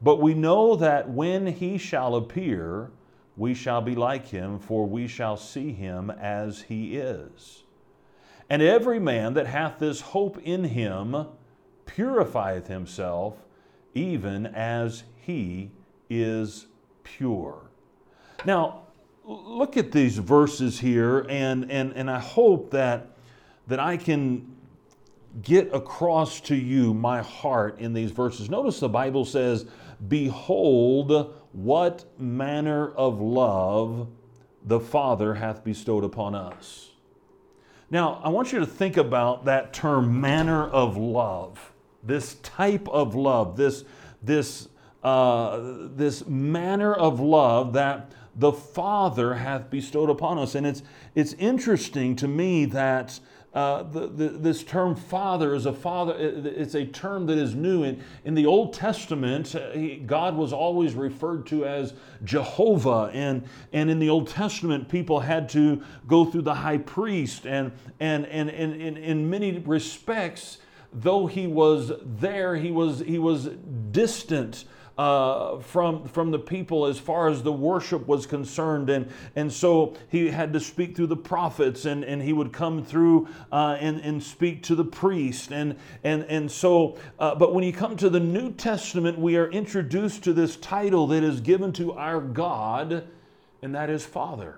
But 0.00 0.20
we 0.20 0.34
know 0.34 0.76
that 0.76 1.10
when 1.10 1.46
he 1.46 1.78
shall 1.78 2.14
appear, 2.14 2.90
we 3.36 3.54
shall 3.54 3.82
be 3.82 3.94
like 3.94 4.26
him, 4.26 4.58
for 4.58 4.86
we 4.86 5.06
shall 5.06 5.36
see 5.36 5.72
him 5.72 6.10
as 6.10 6.62
he 6.62 6.96
is. 6.96 7.64
And 8.48 8.62
every 8.62 8.98
man 8.98 9.34
that 9.34 9.46
hath 9.46 9.78
this 9.78 10.00
hope 10.00 10.38
in 10.42 10.64
him 10.64 11.26
purifieth 11.86 12.66
himself, 12.66 13.34
even 13.94 14.46
as 14.46 15.04
he 15.16 15.70
is 16.10 16.66
pure. 17.02 17.62
Now, 18.44 18.82
look 19.24 19.76
at 19.76 19.92
these 19.92 20.18
verses 20.18 20.78
here, 20.78 21.26
and, 21.28 21.70
and, 21.70 21.92
and 21.94 22.10
I 22.10 22.18
hope 22.18 22.70
that, 22.72 23.08
that 23.66 23.80
I 23.80 23.96
can 23.96 24.54
get 25.42 25.72
across 25.74 26.40
to 26.42 26.54
you 26.54 26.94
my 26.94 27.22
heart 27.22 27.78
in 27.78 27.92
these 27.92 28.10
verses. 28.10 28.48
Notice 28.48 28.80
the 28.80 28.88
Bible 28.88 29.24
says, 29.24 29.66
Behold, 30.08 31.34
what 31.52 32.04
manner 32.18 32.90
of 32.92 33.20
love 33.20 34.08
the 34.66 34.80
Father 34.80 35.34
hath 35.34 35.64
bestowed 35.64 36.04
upon 36.04 36.34
us. 36.34 36.90
Now, 37.88 38.20
I 38.22 38.28
want 38.28 38.52
you 38.52 38.58
to 38.58 38.66
think 38.66 38.96
about 38.96 39.44
that 39.44 39.72
term, 39.72 40.20
manner 40.20 40.66
of 40.68 40.96
love, 40.96 41.72
this 42.06 42.34
type 42.36 42.88
of 42.88 43.14
love, 43.14 43.56
this, 43.56 43.84
this, 44.22 44.68
uh, 45.02 45.60
this 45.94 46.26
manner 46.26 46.94
of 46.94 47.20
love 47.20 47.72
that 47.74 48.12
the 48.34 48.52
Father 48.52 49.34
hath 49.34 49.70
bestowed 49.70 50.10
upon 50.10 50.38
us. 50.38 50.54
And 50.54 50.66
it's, 50.66 50.82
it's 51.14 51.32
interesting 51.34 52.16
to 52.16 52.28
me 52.28 52.66
that 52.66 53.18
uh, 53.56 53.84
the, 53.84 54.06
the, 54.06 54.28
this 54.28 54.62
term 54.62 54.94
father 54.94 55.54
is 55.54 55.64
a 55.64 55.72
father, 55.72 56.14
it's 56.18 56.74
a 56.74 56.84
term 56.84 57.24
that 57.24 57.38
is 57.38 57.54
new. 57.54 57.84
In, 57.84 58.04
in 58.26 58.34
the 58.34 58.44
Old 58.44 58.74
Testament, 58.74 59.54
uh, 59.54 59.70
God 60.04 60.36
was 60.36 60.52
always 60.52 60.92
referred 60.92 61.46
to 61.46 61.64
as 61.64 61.94
Jehovah. 62.22 63.10
And, 63.14 63.48
and 63.72 63.88
in 63.88 63.98
the 63.98 64.10
Old 64.10 64.28
Testament, 64.28 64.90
people 64.90 65.20
had 65.20 65.48
to 65.50 65.82
go 66.06 66.26
through 66.26 66.42
the 66.42 66.54
high 66.54 66.76
priest. 66.76 67.46
And, 67.46 67.72
and, 67.98 68.26
and, 68.26 68.50
and, 68.50 68.78
and 68.78 68.98
in 68.98 69.30
many 69.30 69.58
respects, 69.60 70.58
though 71.02 71.26
he 71.26 71.46
was 71.46 71.92
there, 72.04 72.56
he 72.56 72.70
was, 72.70 73.00
he 73.00 73.18
was 73.18 73.48
distant 73.90 74.64
uh, 74.98 75.58
from, 75.58 76.08
from 76.08 76.30
the 76.30 76.38
people 76.38 76.86
as 76.86 76.98
far 76.98 77.28
as 77.28 77.42
the 77.42 77.52
worship 77.52 78.06
was 78.06 78.24
concerned. 78.24 78.88
And, 78.88 79.10
and 79.34 79.52
so 79.52 79.94
he 80.08 80.30
had 80.30 80.54
to 80.54 80.60
speak 80.60 80.96
through 80.96 81.08
the 81.08 81.16
prophets 81.16 81.84
and, 81.84 82.02
and 82.02 82.22
he 82.22 82.32
would 82.32 82.52
come 82.52 82.82
through 82.82 83.28
uh, 83.52 83.76
and, 83.78 84.00
and 84.00 84.22
speak 84.22 84.62
to 84.64 84.74
the 84.74 84.84
priest. 84.84 85.52
And, 85.52 85.76
and, 86.02 86.22
and 86.24 86.50
so, 86.50 86.96
uh, 87.18 87.34
but 87.34 87.54
when 87.54 87.62
you 87.62 87.74
come 87.74 87.96
to 87.98 88.08
the 88.08 88.20
New 88.20 88.52
Testament, 88.52 89.18
we 89.18 89.36
are 89.36 89.50
introduced 89.50 90.24
to 90.24 90.32
this 90.32 90.56
title 90.56 91.06
that 91.08 91.22
is 91.22 91.42
given 91.42 91.72
to 91.74 91.92
our 91.92 92.20
God, 92.20 93.06
and 93.60 93.74
that 93.74 93.90
is 93.90 94.06
Father. 94.06 94.56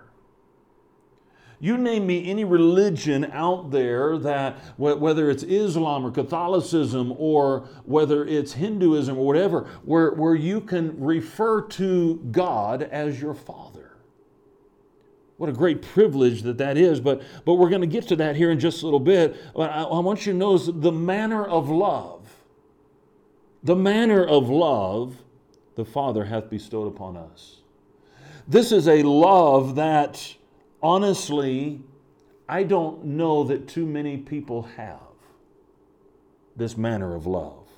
You 1.60 1.76
name 1.76 2.06
me 2.06 2.30
any 2.30 2.44
religion 2.44 3.24
out 3.32 3.72
there 3.72 4.16
that, 4.18 4.58
whether 4.76 5.28
it's 5.28 5.42
Islam 5.42 6.06
or 6.06 6.12
Catholicism 6.12 7.12
or 7.18 7.68
whether 7.84 8.24
it's 8.24 8.52
Hinduism 8.52 9.18
or 9.18 9.26
whatever, 9.26 9.68
where, 9.84 10.12
where 10.12 10.36
you 10.36 10.60
can 10.60 11.00
refer 11.00 11.62
to 11.62 12.16
God 12.30 12.82
as 12.84 13.20
your 13.20 13.34
Father. 13.34 13.96
What 15.36 15.48
a 15.48 15.52
great 15.52 15.82
privilege 15.82 16.42
that 16.42 16.58
that 16.58 16.76
is. 16.76 17.00
But, 17.00 17.22
but 17.44 17.54
we're 17.54 17.70
going 17.70 17.80
to 17.80 17.88
get 17.88 18.06
to 18.08 18.16
that 18.16 18.36
here 18.36 18.50
in 18.50 18.60
just 18.60 18.82
a 18.82 18.84
little 18.84 19.00
bit. 19.00 19.36
But 19.54 19.70
I, 19.70 19.82
I 19.82 19.98
want 20.00 20.26
you 20.26 20.32
to 20.32 20.38
know 20.38 20.58
the 20.58 20.92
manner 20.92 21.44
of 21.44 21.68
love, 21.68 22.28
the 23.64 23.76
manner 23.76 24.24
of 24.24 24.48
love 24.48 25.16
the 25.74 25.84
Father 25.84 26.24
hath 26.24 26.50
bestowed 26.50 26.88
upon 26.88 27.16
us. 27.16 27.62
This 28.48 28.72
is 28.72 28.88
a 28.88 29.02
love 29.02 29.76
that 29.76 30.34
honestly, 30.82 31.80
I 32.48 32.62
don't 32.62 33.04
know 33.04 33.44
that 33.44 33.68
too 33.68 33.86
many 33.86 34.16
people 34.16 34.62
have 34.76 35.00
this 36.56 36.76
manner 36.76 37.14
of 37.14 37.26
love. 37.26 37.68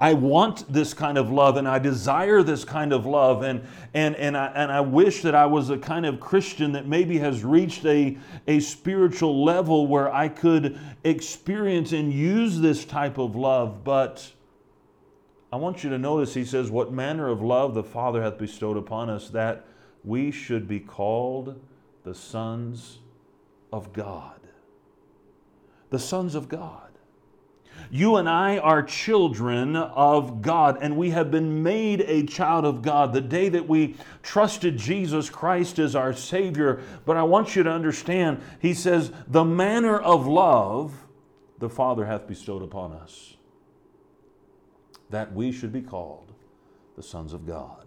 I 0.00 0.14
want 0.14 0.72
this 0.72 0.94
kind 0.94 1.18
of 1.18 1.30
love 1.30 1.56
and 1.56 1.68
I 1.68 1.78
desire 1.78 2.42
this 2.42 2.64
kind 2.64 2.92
of 2.92 3.06
love. 3.06 3.42
And, 3.42 3.62
and, 3.94 4.16
and, 4.16 4.36
I, 4.36 4.46
and 4.54 4.72
I 4.72 4.80
wish 4.80 5.22
that 5.22 5.34
I 5.34 5.46
was 5.46 5.70
a 5.70 5.78
kind 5.78 6.06
of 6.06 6.18
Christian 6.18 6.72
that 6.72 6.86
maybe 6.86 7.18
has 7.18 7.44
reached 7.44 7.84
a, 7.84 8.16
a 8.46 8.60
spiritual 8.60 9.44
level 9.44 9.86
where 9.86 10.12
I 10.12 10.28
could 10.28 10.78
experience 11.04 11.92
and 11.92 12.12
use 12.12 12.58
this 12.58 12.84
type 12.84 13.18
of 13.18 13.36
love. 13.36 13.84
But 13.84 14.32
I 15.52 15.56
want 15.56 15.84
you 15.84 15.90
to 15.90 15.98
notice, 15.98 16.34
he 16.34 16.44
says, 16.44 16.70
What 16.70 16.92
manner 16.92 17.28
of 17.28 17.42
love 17.42 17.74
the 17.74 17.84
Father 17.84 18.22
hath 18.22 18.38
bestowed 18.38 18.76
upon 18.76 19.10
us, 19.10 19.28
that 19.30 19.66
we 20.04 20.30
should 20.30 20.66
be 20.66 20.80
called 20.80 21.60
the 22.06 22.14
sons 22.14 23.00
of 23.72 23.92
God. 23.92 24.38
The 25.90 25.98
sons 25.98 26.36
of 26.36 26.48
God. 26.48 26.92
You 27.90 28.14
and 28.14 28.28
I 28.28 28.58
are 28.58 28.84
children 28.84 29.74
of 29.74 30.40
God, 30.40 30.78
and 30.80 30.96
we 30.96 31.10
have 31.10 31.32
been 31.32 31.64
made 31.64 32.02
a 32.02 32.22
child 32.22 32.64
of 32.64 32.80
God 32.80 33.12
the 33.12 33.20
day 33.20 33.48
that 33.48 33.68
we 33.68 33.96
trusted 34.22 34.76
Jesus 34.76 35.28
Christ 35.28 35.80
as 35.80 35.96
our 35.96 36.12
Savior. 36.12 36.80
But 37.04 37.16
I 37.16 37.24
want 37.24 37.56
you 37.56 37.64
to 37.64 37.70
understand, 37.70 38.40
He 38.60 38.72
says, 38.72 39.10
the 39.26 39.44
manner 39.44 39.98
of 39.98 40.28
love 40.28 40.94
the 41.58 41.68
Father 41.68 42.06
hath 42.06 42.28
bestowed 42.28 42.62
upon 42.62 42.92
us, 42.92 43.36
that 45.10 45.32
we 45.32 45.50
should 45.50 45.72
be 45.72 45.82
called 45.82 46.32
the 46.94 47.02
sons 47.02 47.32
of 47.32 47.48
God. 47.48 47.85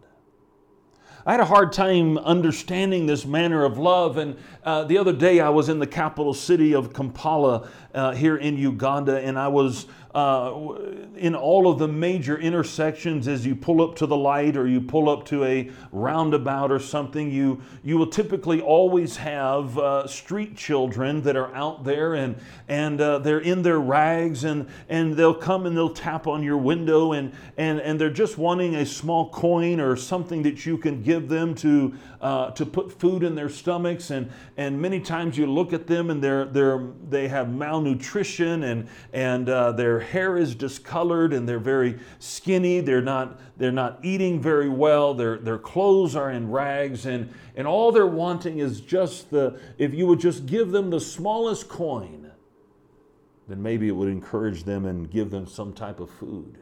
I 1.26 1.32
had 1.32 1.42
a 1.42 1.46
hard 1.46 1.74
time 1.74 2.18
understanding 2.18 3.06
this 3.06 3.26
manner 3.26 3.66
of 3.66 3.78
love. 3.78 4.18
And 4.18 4.38
uh, 4.64 4.86
the 4.86 4.98
other 4.98 5.14
day, 5.14 5.42
I 5.42 5.50
was 5.50 5.68
in 5.68 5.80
the 5.80 5.88
capital 5.88 6.34
city 6.34 6.74
of 6.74 6.94
Kampala 6.94 7.70
uh, 7.94 8.12
here 8.14 8.38
in 8.38 8.58
Uganda, 8.58 9.20
and 9.20 9.38
I 9.38 9.50
was 9.50 9.86
uh, 10.16 10.76
in 11.16 11.36
all 11.36 11.70
of 11.70 11.80
the 11.80 11.88
major 11.88 12.38
intersections 12.38 13.28
as 13.28 13.46
you 13.46 13.56
pull 13.56 13.82
up 13.82 13.96
to 13.96 14.06
the 14.06 14.16
light 14.16 14.58
or 14.58 14.68
you 14.68 14.82
pull 14.82 15.10
up 15.10 15.26
to 15.26 15.44
a 15.44 15.70
roundabout 15.92 16.72
or 16.72 16.80
something 16.80 17.32
you 17.32 17.62
you 17.84 17.98
will 17.98 18.08
typically 18.08 18.62
always 18.62 19.18
have 19.18 19.78
uh, 19.78 20.08
street 20.08 20.56
children 20.56 21.22
that 21.22 21.36
are 21.36 21.54
out 21.54 21.84
there 21.84 22.16
and 22.16 22.36
and 22.68 23.02
uh, 23.02 23.20
they're 23.20 23.40
in 23.40 23.62
their 23.62 23.80
rags 23.80 24.44
and 24.44 24.68
and 24.88 25.16
they'll 25.16 25.34
come 25.34 25.66
and 25.66 25.76
they'll 25.76 25.94
tap 25.94 26.28
on 26.28 26.42
your 26.42 26.58
window 26.58 27.14
and 27.14 27.32
and 27.58 27.80
and 27.80 28.00
they're 28.00 28.10
just 28.10 28.38
wanting 28.38 28.76
a 28.76 28.86
small 28.86 29.30
coin 29.30 29.80
or 29.80 29.96
something 29.96 30.44
that 30.44 30.66
you 30.66 30.78
can 30.78 31.02
give 31.02 31.30
them 31.30 31.54
to 31.56 31.94
uh, 32.22 32.52
to 32.52 32.66
put 32.66 32.92
food 32.92 33.24
in 33.24 33.36
their 33.36 33.50
stomachs. 33.50 34.12
And 34.12 34.30
and 34.58 34.82
many 34.82 35.00
times 35.00 35.38
you 35.38 35.48
look 35.48 35.74
at 35.74 35.88
them 35.88 36.10
and 36.10 36.24
they're 36.24 36.46
they're 36.46 36.88
they 37.10 37.28
have 37.28 37.54
malnutrition 37.54 38.64
and 38.64 38.88
and 39.14 39.50
uh, 39.50 39.72
they're 39.74 39.99
their 40.00 40.08
hair 40.08 40.38
is 40.38 40.56
discolored 40.56 41.34
and 41.34 41.48
they're 41.48 41.60
very 41.60 42.00
skinny. 42.20 42.80
They're 42.80 43.02
not, 43.02 43.38
they're 43.58 43.70
not 43.70 44.00
eating 44.02 44.42
very 44.42 44.70
well. 44.70 45.14
Their, 45.14 45.38
their 45.38 45.58
clothes 45.58 46.16
are 46.16 46.32
in 46.32 46.50
rags. 46.50 47.06
And, 47.06 47.34
and 47.58 47.68
all 47.68 47.92
they're 47.92 48.08
wanting 48.08 48.60
is 48.60 48.80
just 48.80 49.30
the, 49.30 49.60
if 49.78 49.94
you 49.94 50.08
would 50.08 50.22
just 50.22 50.46
give 50.46 50.72
them 50.72 50.90
the 50.90 51.02
smallest 51.02 51.68
coin, 51.68 52.32
then 53.50 53.62
maybe 53.62 53.90
it 53.90 53.92
would 53.92 54.08
encourage 54.08 54.64
them 54.64 54.86
and 54.86 55.12
give 55.12 55.32
them 55.32 55.46
some 55.46 55.74
type 55.74 56.00
of 56.00 56.10
food. 56.10 56.58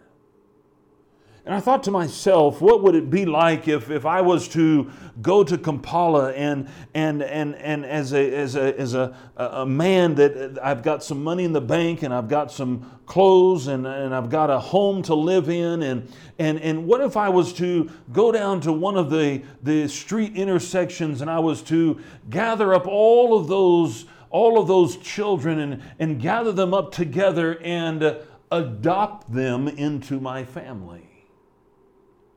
And 1.48 1.56
I 1.56 1.62
thought 1.62 1.82
to 1.84 1.92
myself, 1.92 2.60
what 2.60 2.84
would 2.84 2.94
it 2.94 3.10
be 3.10 3.26
like 3.26 3.70
if, 3.70 3.90
if 3.90 4.06
I 4.06 4.20
was 4.20 4.50
to 4.50 4.92
go 5.22 5.46
to 5.46 5.58
Kampala 5.58 6.34
and, 6.34 6.68
and, 6.94 7.24
and, 7.24 7.56
and 7.56 7.86
as, 7.86 8.12
a, 8.12 8.36
as, 8.36 8.58
a, 8.58 8.78
as 8.78 8.96
a, 8.96 9.16
a 9.38 9.66
man 9.66 10.16
that 10.16 10.60
I've 10.62 10.84
got 10.84 11.06
some 11.06 11.24
money 11.24 11.46
in 11.46 11.54
the 11.54 11.62
bank 11.62 12.04
and 12.04 12.14
I've 12.14 12.28
got 12.28 12.52
some 12.52 13.00
clothes 13.06 13.68
and, 13.68 13.88
and 13.88 14.14
I've 14.14 14.30
got 14.30 14.50
a 14.50 14.60
home 14.60 15.02
to 15.04 15.16
live 15.16 15.48
in. 15.48 15.84
And, 15.84 16.12
and, 16.38 16.60
and 16.60 16.86
what 16.86 17.00
if 17.00 17.16
I 17.16 17.30
was 17.30 17.54
to 17.54 17.90
go 18.12 18.34
down 18.34 18.60
to 18.62 18.74
one 18.74 18.98
of 18.98 19.10
the, 19.10 19.42
the 19.64 19.88
street 19.88 20.36
intersections 20.36 21.22
and 21.22 21.32
I 21.32 21.40
was 21.40 21.62
to 21.62 21.98
gather 22.30 22.74
up 22.74 22.88
all 22.88 23.40
of 23.40 23.48
those, 23.48 24.04
all 24.32 24.60
of 24.60 24.68
those 24.68 24.98
children 24.98 25.60
and, 25.60 25.82
and 25.98 26.20
gather 26.20 26.52
them 26.52 26.74
up 26.74 26.92
together 26.92 27.58
and 27.62 28.18
adopt 28.52 29.32
them 29.32 29.70
into 29.70 30.20
my 30.20 30.44
family? 30.44 31.07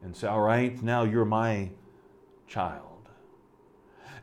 And 0.03 0.17
say, 0.17 0.27
All 0.29 0.41
right, 0.41 0.81
now 0.83 1.05
you're 1.05 1.25
my 1.25 1.71
child. 2.47 2.87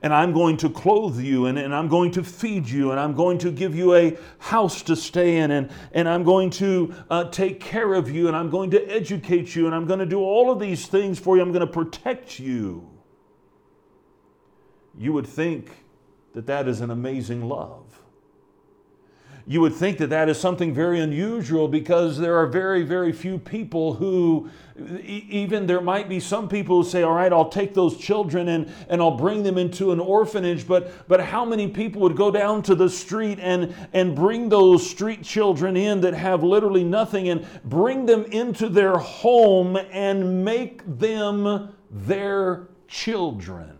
And 0.04 0.14
I'm 0.14 0.32
going 0.32 0.58
to 0.58 0.70
clothe 0.70 1.20
you, 1.20 1.48
and, 1.48 1.58
and 1.58 1.74
I'm 1.74 1.88
going 1.88 2.12
to 2.12 2.24
feed 2.24 2.70
you, 2.70 2.92
and 2.92 3.00
I'm 3.00 3.16
going 3.16 3.40
to 3.40 3.52
give 3.52 3.76
you 3.76 3.96
a 3.96 4.16
house 4.38 4.84
to 4.84 4.96
stay 4.96 5.38
in, 5.38 5.50
and, 5.50 5.72
and 5.92 6.08
I'm 6.08 6.24
going 6.24 6.52
to 6.52 6.94
uh, 7.10 7.24
take 7.32 7.60
care 7.60 7.96
of 7.96 8.10
you, 8.10 8.28
and 8.28 8.38
I'm 8.38 8.52
going 8.52 8.70
to 8.72 8.86
educate 8.86 9.56
you, 9.56 9.66
and 9.66 9.74
I'm 9.74 9.88
going 9.88 10.00
to 10.00 10.06
do 10.06 10.20
all 10.20 10.52
of 10.52 10.60
these 10.60 10.86
things 10.86 11.18
for 11.18 11.36
you. 11.36 11.42
I'm 11.42 11.52
going 11.52 11.66
to 11.66 11.74
protect 11.74 12.40
you. 12.40 12.88
You 14.96 15.14
would 15.14 15.28
think 15.28 15.72
that 16.34 16.46
that 16.46 16.68
is 16.68 16.82
an 16.82 16.92
amazing 16.92 17.48
love. 17.48 17.87
You 19.50 19.62
would 19.62 19.74
think 19.74 19.98
that 20.00 20.10
that 20.10 20.28
is 20.28 20.38
something 20.38 20.74
very 20.74 21.00
unusual 21.00 21.70
because 21.70 22.18
there 22.18 22.36
are 22.36 22.48
very, 22.48 22.84
very 22.84 23.14
few 23.14 23.38
people 23.38 23.94
who, 23.94 24.50
even 25.06 25.66
there 25.66 25.80
might 25.80 26.10
be 26.10 26.20
some 26.20 26.50
people 26.50 26.84
who 26.84 26.90
say, 26.90 27.02
All 27.04 27.14
right, 27.14 27.32
I'll 27.32 27.48
take 27.48 27.74
those 27.74 27.96
children 27.96 28.50
and, 28.50 28.70
and 28.90 29.02
I'll 29.02 29.16
bring 29.16 29.44
them 29.44 29.58
into 29.58 29.94
an 29.94 30.02
orphanage. 30.02 30.68
But, 30.68 31.08
but 31.08 31.22
how 31.22 31.46
many 31.46 31.70
people 31.70 32.02
would 32.02 32.18
go 32.18 32.30
down 32.30 32.62
to 32.64 32.76
the 32.76 32.90
street 32.90 33.40
and, 33.42 33.74
and 33.94 34.14
bring 34.14 34.50
those 34.50 34.88
street 34.88 35.24
children 35.24 35.78
in 35.78 36.02
that 36.02 36.14
have 36.14 36.44
literally 36.44 36.84
nothing 36.84 37.30
and 37.30 37.48
bring 37.64 38.06
them 38.06 38.26
into 38.26 38.68
their 38.68 38.98
home 38.98 39.78
and 39.78 40.44
make 40.44 40.82
them 41.00 41.74
their 41.90 42.68
children? 42.90 43.78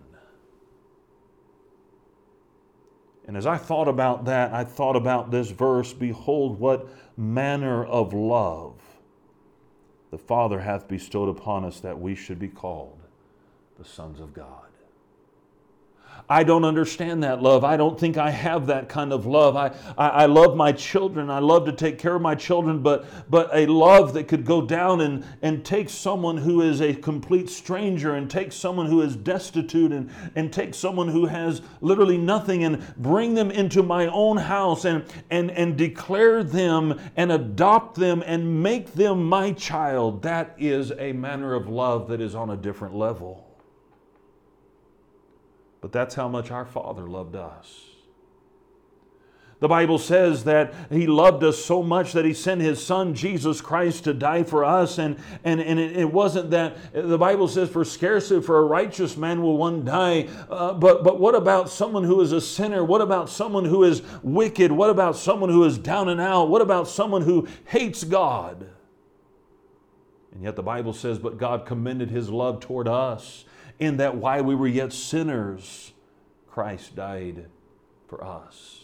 And 3.28 3.36
as 3.36 3.46
I 3.46 3.58
thought 3.58 3.90
about 3.90 4.26
that, 4.26 4.54
I 4.54 4.64
thought 4.64 4.96
about 4.96 5.32
this 5.32 5.52
verse 5.52 5.94
Behold, 5.94 6.60
what 6.60 6.88
manner 7.18 7.86
of 7.86 8.14
love 8.14 8.76
the 10.12 10.18
Father 10.18 10.62
hath 10.62 10.88
bestowed 10.88 11.28
upon 11.28 11.66
us 11.66 11.82
that 11.82 12.00
we 12.00 12.16
should 12.16 12.40
be 12.40 12.48
called 12.48 12.98
the 13.78 13.86
sons 13.86 14.22
of 14.22 14.34
God. 14.34 14.67
I 16.30 16.44
don't 16.44 16.66
understand 16.66 17.24
that 17.24 17.42
love. 17.42 17.64
I 17.64 17.78
don't 17.78 17.98
think 17.98 18.18
I 18.18 18.32
have 18.32 18.68
that 18.68 18.90
kind 18.90 19.14
of 19.14 19.26
love. 19.26 19.56
I, 19.56 19.68
I, 19.98 20.10
I, 20.10 20.26
love 20.26 20.58
my 20.58 20.74
children. 20.74 21.30
I 21.30 21.40
love 21.40 21.66
to 21.68 21.72
take 21.72 21.98
care 21.98 22.16
of 22.16 22.22
my 22.22 22.36
children, 22.36 22.84
but, 22.84 23.06
but 23.30 23.50
a 23.54 23.66
love 23.66 24.14
that 24.16 24.28
could 24.28 24.44
go 24.44 24.62
down 24.62 25.00
and, 25.00 25.26
and 25.42 25.64
take 25.64 25.90
someone 25.90 26.36
who 26.36 26.62
is 26.62 26.82
a 26.82 26.94
complete 26.94 27.50
stranger 27.50 28.16
and 28.16 28.30
take 28.30 28.52
someone 28.52 28.88
who 28.88 29.02
is 29.02 29.16
destitute 29.16 29.94
and, 29.94 30.10
and 30.36 30.52
take 30.52 30.74
someone 30.74 31.08
who 31.08 31.28
has 31.28 31.62
literally 31.80 32.18
nothing 32.18 32.66
and 32.66 32.84
bring 32.98 33.34
them 33.34 33.50
into 33.50 33.82
my 33.82 34.08
own 34.08 34.36
house 34.36 34.84
and, 34.84 35.06
and, 35.30 35.50
and 35.52 35.78
declare 35.78 36.44
them 36.44 37.00
and 37.16 37.32
adopt 37.32 37.96
them 37.96 38.22
and 38.26 38.62
make 38.62 38.92
them 38.94 39.24
my 39.24 39.54
child. 39.54 40.24
That 40.24 40.56
is 40.58 40.92
a 40.92 41.14
manner 41.14 41.54
of 41.54 41.70
love 41.70 42.10
that 42.10 42.20
is 42.20 42.36
on 42.36 42.50
a 42.50 42.58
different 42.58 42.96
level. 42.96 43.47
But 45.88 45.94
that's 45.94 46.16
how 46.16 46.28
much 46.28 46.52
our 46.52 46.66
Father 46.66 47.08
loved 47.08 47.38
us. 47.38 47.86
The 49.62 49.70
Bible 49.70 49.98
says 49.98 50.44
that 50.44 50.74
He 50.92 51.08
loved 51.08 51.46
us 51.46 51.64
so 51.64 51.82
much 51.82 52.12
that 52.12 52.26
He 52.26 52.34
sent 52.34 52.60
His 52.60 52.86
Son, 52.86 53.14
Jesus 53.14 53.62
Christ, 53.62 54.04
to 54.04 54.14
die 54.14 54.44
for 54.44 54.66
us. 54.66 54.98
And, 54.98 55.18
and, 55.46 55.62
and 55.62 55.80
it, 55.80 56.12
wasn't 56.12 56.50
that, 56.50 56.76
the 56.92 57.18
Bible 57.18 57.48
says, 57.48 57.70
for 57.70 57.86
scarcely 57.86 58.42
for 58.42 58.58
a 58.58 58.64
righteous 58.64 59.16
man 59.16 59.42
will 59.42 59.56
one 59.56 59.86
die. 59.86 60.28
Uh, 60.50 60.74
but, 60.74 61.06
but 61.06 61.22
what 61.22 61.36
about 61.36 61.70
someone 61.70 62.04
who 62.04 62.20
is 62.20 62.34
a 62.34 62.42
sinner? 62.42 62.84
What 62.84 63.00
about 63.00 63.30
someone 63.30 63.64
who 63.64 63.86
is 63.86 64.02
wicked? 64.24 64.74
What 64.74 64.90
about 64.90 65.16
someone 65.16 65.50
who 65.50 65.64
is 65.64 65.78
down 65.78 66.10
and 66.10 66.20
out? 66.20 66.50
What 66.50 66.62
about 66.62 66.90
someone 66.90 67.22
who 67.22 67.48
hates 67.64 68.04
God? 68.04 68.68
And 70.34 70.44
yet 70.44 70.58
the 70.58 70.64
Bible 70.64 70.92
says, 70.92 71.18
but 71.18 71.38
God 71.38 71.66
commended 71.66 72.12
His 72.12 72.30
love 72.30 72.60
toward 72.60 72.90
us 72.90 73.46
in 73.80 73.98
that 73.98 74.16
while 74.16 74.44
we 74.44 74.56
were 74.56 74.68
yet 74.68 74.94
sinners, 74.94 75.94
Christ 76.48 76.96
died 76.96 77.46
for 78.08 78.24
us. 78.24 78.84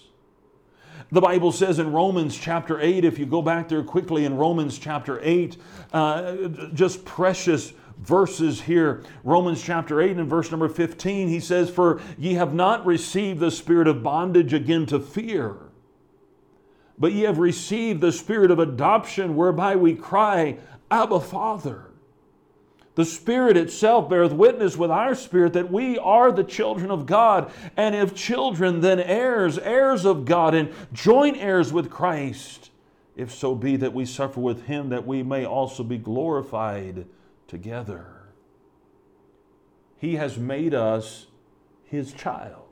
The 1.12 1.22
Bible 1.22 1.52
says 1.52 1.80
in 1.80 1.92
Romans 1.92 2.38
chapter 2.38 2.80
8, 2.80 3.04
if 3.04 3.18
you 3.18 3.26
go 3.26 3.42
back 3.42 3.70
there 3.70 3.84
quickly 3.84 4.26
in 4.26 4.36
Romans 4.36 4.78
chapter 4.78 5.20
8, 5.24 5.58
uh, 5.92 6.36
just 6.74 7.04
precious 7.06 7.74
verses 8.00 8.62
here. 8.62 9.04
Romans 9.24 9.62
chapter 9.64 10.02
8 10.02 10.18
and 10.18 10.30
verse 10.30 10.52
number 10.52 10.70
15, 10.70 11.28
he 11.28 11.40
says, 11.40 11.70
For 11.70 12.02
ye 12.18 12.34
have 12.34 12.54
not 12.54 12.86
received 12.86 13.40
the 13.40 13.52
spirit 13.52 13.88
of 13.88 14.04
bondage 14.04 14.54
again 14.54 14.86
to 14.88 15.00
fear, 15.00 15.58
but 16.98 17.14
ye 17.14 17.22
have 17.22 17.40
received 17.40 18.02
the 18.02 18.12
spirit 18.12 18.52
of 18.52 18.60
adoption, 18.60 19.36
whereby 19.36 19.76
we 19.76 19.96
cry, 19.96 20.58
Abba, 20.92 21.20
Father. 21.20 21.93
The 22.96 23.06
Spirit 23.06 23.58
itself 23.58 24.08
beareth 24.08 24.34
witness 24.34 24.78
with 24.78 24.92
our 24.92 25.16
spirit 25.16 25.54
that 25.54 25.72
we 25.72 25.98
are 25.98 26.32
the 26.32 26.44
children 26.44 26.92
of 26.92 27.08
God. 27.08 27.52
And 27.76 27.96
if 27.96 28.14
children, 28.14 28.82
then 28.82 29.00
heirs, 29.00 29.58
heirs 29.58 30.06
of 30.06 30.26
God, 30.26 30.54
and 30.54 30.72
joint 30.94 31.38
heirs 31.38 31.74
with 31.74 31.90
Christ, 31.90 32.70
if 33.16 33.32
so 33.32 33.56
be 33.56 33.78
that 33.78 33.94
we 33.94 34.06
suffer 34.06 34.40
with 34.40 34.66
him, 34.66 34.90
that 34.90 35.08
we 35.08 35.24
may 35.24 35.46
also 35.46 35.84
be 35.84 35.98
glorified 35.98 37.08
together. 37.48 38.06
He 39.98 40.16
has 40.16 40.38
made 40.38 40.74
us 40.74 41.28
his 41.86 42.14
child. 42.14 42.63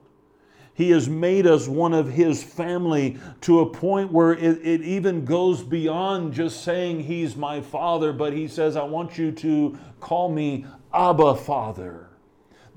He 0.82 0.90
has 0.90 1.08
made 1.08 1.46
us 1.46 1.68
one 1.68 1.94
of 1.94 2.10
His 2.10 2.42
family 2.42 3.20
to 3.42 3.60
a 3.60 3.70
point 3.70 4.12
where 4.12 4.34
it, 4.34 4.66
it, 4.66 4.82
even 4.82 5.26
goes 5.26 5.62
beyond 5.62 6.34
just 6.34 6.64
saying 6.64 7.02
He's 7.02 7.36
my 7.36 7.62
Father, 7.62 8.12
but 8.12 8.34
He 8.34 8.48
says, 8.48 8.76
I 8.76 8.82
want 8.82 9.16
you 9.16 9.32
to 9.32 9.78
call 10.00 10.32
me 10.32 10.66
Abba 10.92 11.36
Father. 11.36 12.10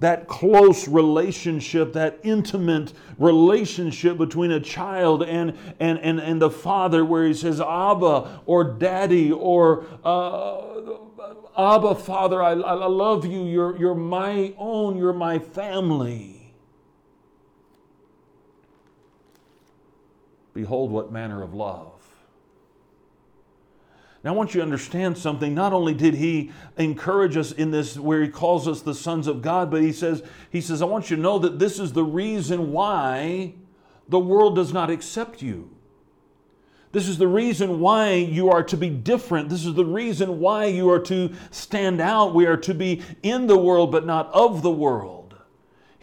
That 0.00 0.28
close 0.28 0.86
relationship, 0.86 1.94
that 1.94 2.18
intimate 2.22 2.92
relationship 3.16 4.18
between 4.18 4.50
a 4.50 4.60
child 4.60 5.22
and, 5.22 5.56
and, 5.80 5.98
and, 6.00 6.20
and 6.20 6.42
the 6.42 6.50
father, 6.50 7.06
where 7.06 7.26
he 7.26 7.32
says, 7.32 7.58
Abba 7.58 8.42
or 8.44 8.64
Daddy 8.64 9.32
or 9.32 9.86
uh, 10.04 10.60
Abba 11.56 11.94
Father, 11.94 12.42
I, 12.42 12.50
I 12.50 12.86
love 12.86 13.24
you, 13.24 13.46
you're, 13.46 13.78
you're 13.78 13.94
my 13.94 14.52
own, 14.58 14.98
you're 14.98 15.14
my 15.14 15.38
family. 15.38 16.33
Behold, 20.54 20.90
what 20.90 21.12
manner 21.12 21.42
of 21.42 21.52
love. 21.52 21.90
Now, 24.22 24.32
I 24.32 24.36
want 24.36 24.54
you 24.54 24.60
to 24.60 24.64
understand 24.64 25.18
something. 25.18 25.54
Not 25.54 25.74
only 25.74 25.92
did 25.92 26.14
he 26.14 26.50
encourage 26.78 27.36
us 27.36 27.52
in 27.52 27.70
this, 27.70 27.98
where 27.98 28.22
he 28.22 28.28
calls 28.28 28.66
us 28.66 28.80
the 28.80 28.94
sons 28.94 29.26
of 29.26 29.42
God, 29.42 29.70
but 29.70 29.82
he 29.82 29.92
says, 29.92 30.22
he 30.48 30.62
says, 30.62 30.80
I 30.80 30.86
want 30.86 31.10
you 31.10 31.16
to 31.16 31.22
know 31.22 31.38
that 31.40 31.58
this 31.58 31.78
is 31.78 31.92
the 31.92 32.04
reason 32.04 32.72
why 32.72 33.52
the 34.08 34.18
world 34.18 34.54
does 34.54 34.72
not 34.72 34.88
accept 34.88 35.42
you. 35.42 35.70
This 36.92 37.08
is 37.08 37.18
the 37.18 37.28
reason 37.28 37.80
why 37.80 38.14
you 38.14 38.50
are 38.50 38.62
to 38.62 38.76
be 38.76 38.88
different. 38.88 39.48
This 39.48 39.66
is 39.66 39.74
the 39.74 39.84
reason 39.84 40.38
why 40.38 40.66
you 40.66 40.88
are 40.90 41.00
to 41.00 41.34
stand 41.50 42.00
out. 42.00 42.34
We 42.34 42.46
are 42.46 42.56
to 42.58 42.72
be 42.72 43.02
in 43.22 43.46
the 43.46 43.58
world, 43.58 43.90
but 43.90 44.06
not 44.06 44.32
of 44.32 44.62
the 44.62 44.70
world. 44.70 45.23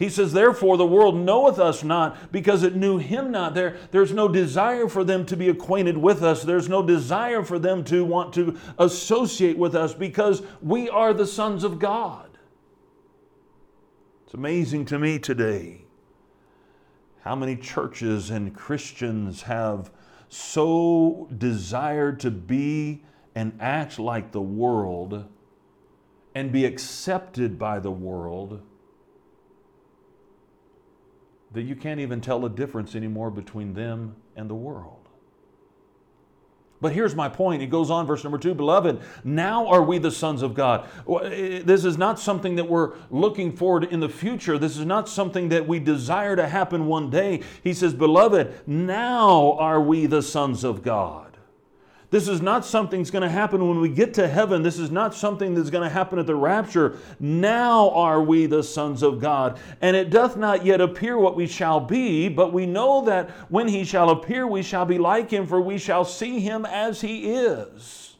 He 0.02 0.08
says, 0.08 0.32
Therefore, 0.32 0.76
the 0.76 0.84
world 0.84 1.14
knoweth 1.14 1.60
us 1.60 1.84
not 1.84 2.32
because 2.32 2.64
it 2.64 2.74
knew 2.74 2.98
him 2.98 3.30
not. 3.30 3.54
There, 3.54 3.76
there's 3.92 4.12
no 4.12 4.26
desire 4.26 4.88
for 4.88 5.04
them 5.04 5.24
to 5.26 5.36
be 5.36 5.48
acquainted 5.48 5.96
with 5.96 6.24
us. 6.24 6.42
There's 6.42 6.68
no 6.68 6.84
desire 6.84 7.44
for 7.44 7.56
them 7.56 7.84
to 7.84 8.04
want 8.04 8.34
to 8.34 8.58
associate 8.80 9.56
with 9.56 9.76
us 9.76 9.94
because 9.94 10.42
we 10.60 10.90
are 10.90 11.14
the 11.14 11.24
sons 11.24 11.62
of 11.62 11.78
God. 11.78 12.36
It's 14.24 14.34
amazing 14.34 14.86
to 14.86 14.98
me 14.98 15.20
today 15.20 15.84
how 17.20 17.36
many 17.36 17.54
churches 17.54 18.30
and 18.30 18.52
Christians 18.52 19.42
have 19.42 19.92
so 20.28 21.28
desired 21.38 22.18
to 22.18 22.32
be 22.32 23.04
and 23.36 23.56
act 23.60 24.00
like 24.00 24.32
the 24.32 24.42
world 24.42 25.28
and 26.34 26.50
be 26.50 26.64
accepted 26.64 27.56
by 27.56 27.78
the 27.78 27.92
world 27.92 28.62
that 31.52 31.62
you 31.62 31.76
can't 31.76 32.00
even 32.00 32.20
tell 32.20 32.44
a 32.44 32.50
difference 32.50 32.94
anymore 32.94 33.30
between 33.30 33.74
them 33.74 34.16
and 34.36 34.48
the 34.48 34.54
world. 34.54 35.02
But 36.82 36.92
here's 36.92 37.14
my 37.14 37.28
point. 37.28 37.60
He 37.60 37.68
goes 37.68 37.92
on, 37.92 38.08
verse 38.08 38.24
number 38.24 38.38
two 38.38 38.54
Beloved, 38.54 39.00
now 39.22 39.68
are 39.68 39.84
we 39.84 39.98
the 39.98 40.10
sons 40.10 40.42
of 40.42 40.52
God. 40.52 40.88
This 41.06 41.84
is 41.84 41.96
not 41.96 42.18
something 42.18 42.56
that 42.56 42.68
we're 42.68 42.94
looking 43.08 43.56
forward 43.56 43.84
in 43.84 44.00
the 44.00 44.08
future. 44.08 44.58
This 44.58 44.76
is 44.76 44.84
not 44.84 45.08
something 45.08 45.48
that 45.50 45.68
we 45.68 45.78
desire 45.78 46.34
to 46.34 46.48
happen 46.48 46.86
one 46.86 47.08
day. 47.08 47.42
He 47.62 47.72
says, 47.72 47.94
Beloved, 47.94 48.66
now 48.66 49.52
are 49.52 49.80
we 49.80 50.06
the 50.06 50.22
sons 50.22 50.64
of 50.64 50.82
God. 50.82 51.31
This 52.12 52.28
is 52.28 52.42
not 52.42 52.66
something 52.66 53.00
that's 53.00 53.10
going 53.10 53.22
to 53.22 53.28
happen 53.30 53.66
when 53.66 53.80
we 53.80 53.88
get 53.88 54.12
to 54.14 54.28
heaven. 54.28 54.62
This 54.62 54.78
is 54.78 54.90
not 54.90 55.14
something 55.14 55.54
that's 55.54 55.70
going 55.70 55.82
to 55.82 55.92
happen 55.92 56.18
at 56.18 56.26
the 56.26 56.34
rapture. 56.34 56.98
Now 57.18 57.88
are 57.92 58.22
we 58.22 58.44
the 58.44 58.62
sons 58.62 59.02
of 59.02 59.18
God. 59.18 59.58
And 59.80 59.96
it 59.96 60.10
doth 60.10 60.36
not 60.36 60.66
yet 60.66 60.82
appear 60.82 61.16
what 61.16 61.36
we 61.36 61.46
shall 61.46 61.80
be, 61.80 62.28
but 62.28 62.52
we 62.52 62.66
know 62.66 63.06
that 63.06 63.30
when 63.48 63.66
he 63.66 63.82
shall 63.84 64.10
appear, 64.10 64.46
we 64.46 64.62
shall 64.62 64.84
be 64.84 64.98
like 64.98 65.30
him, 65.30 65.46
for 65.46 65.58
we 65.58 65.78
shall 65.78 66.04
see 66.04 66.38
him 66.38 66.66
as 66.66 67.00
he 67.00 67.32
is. 67.32 68.11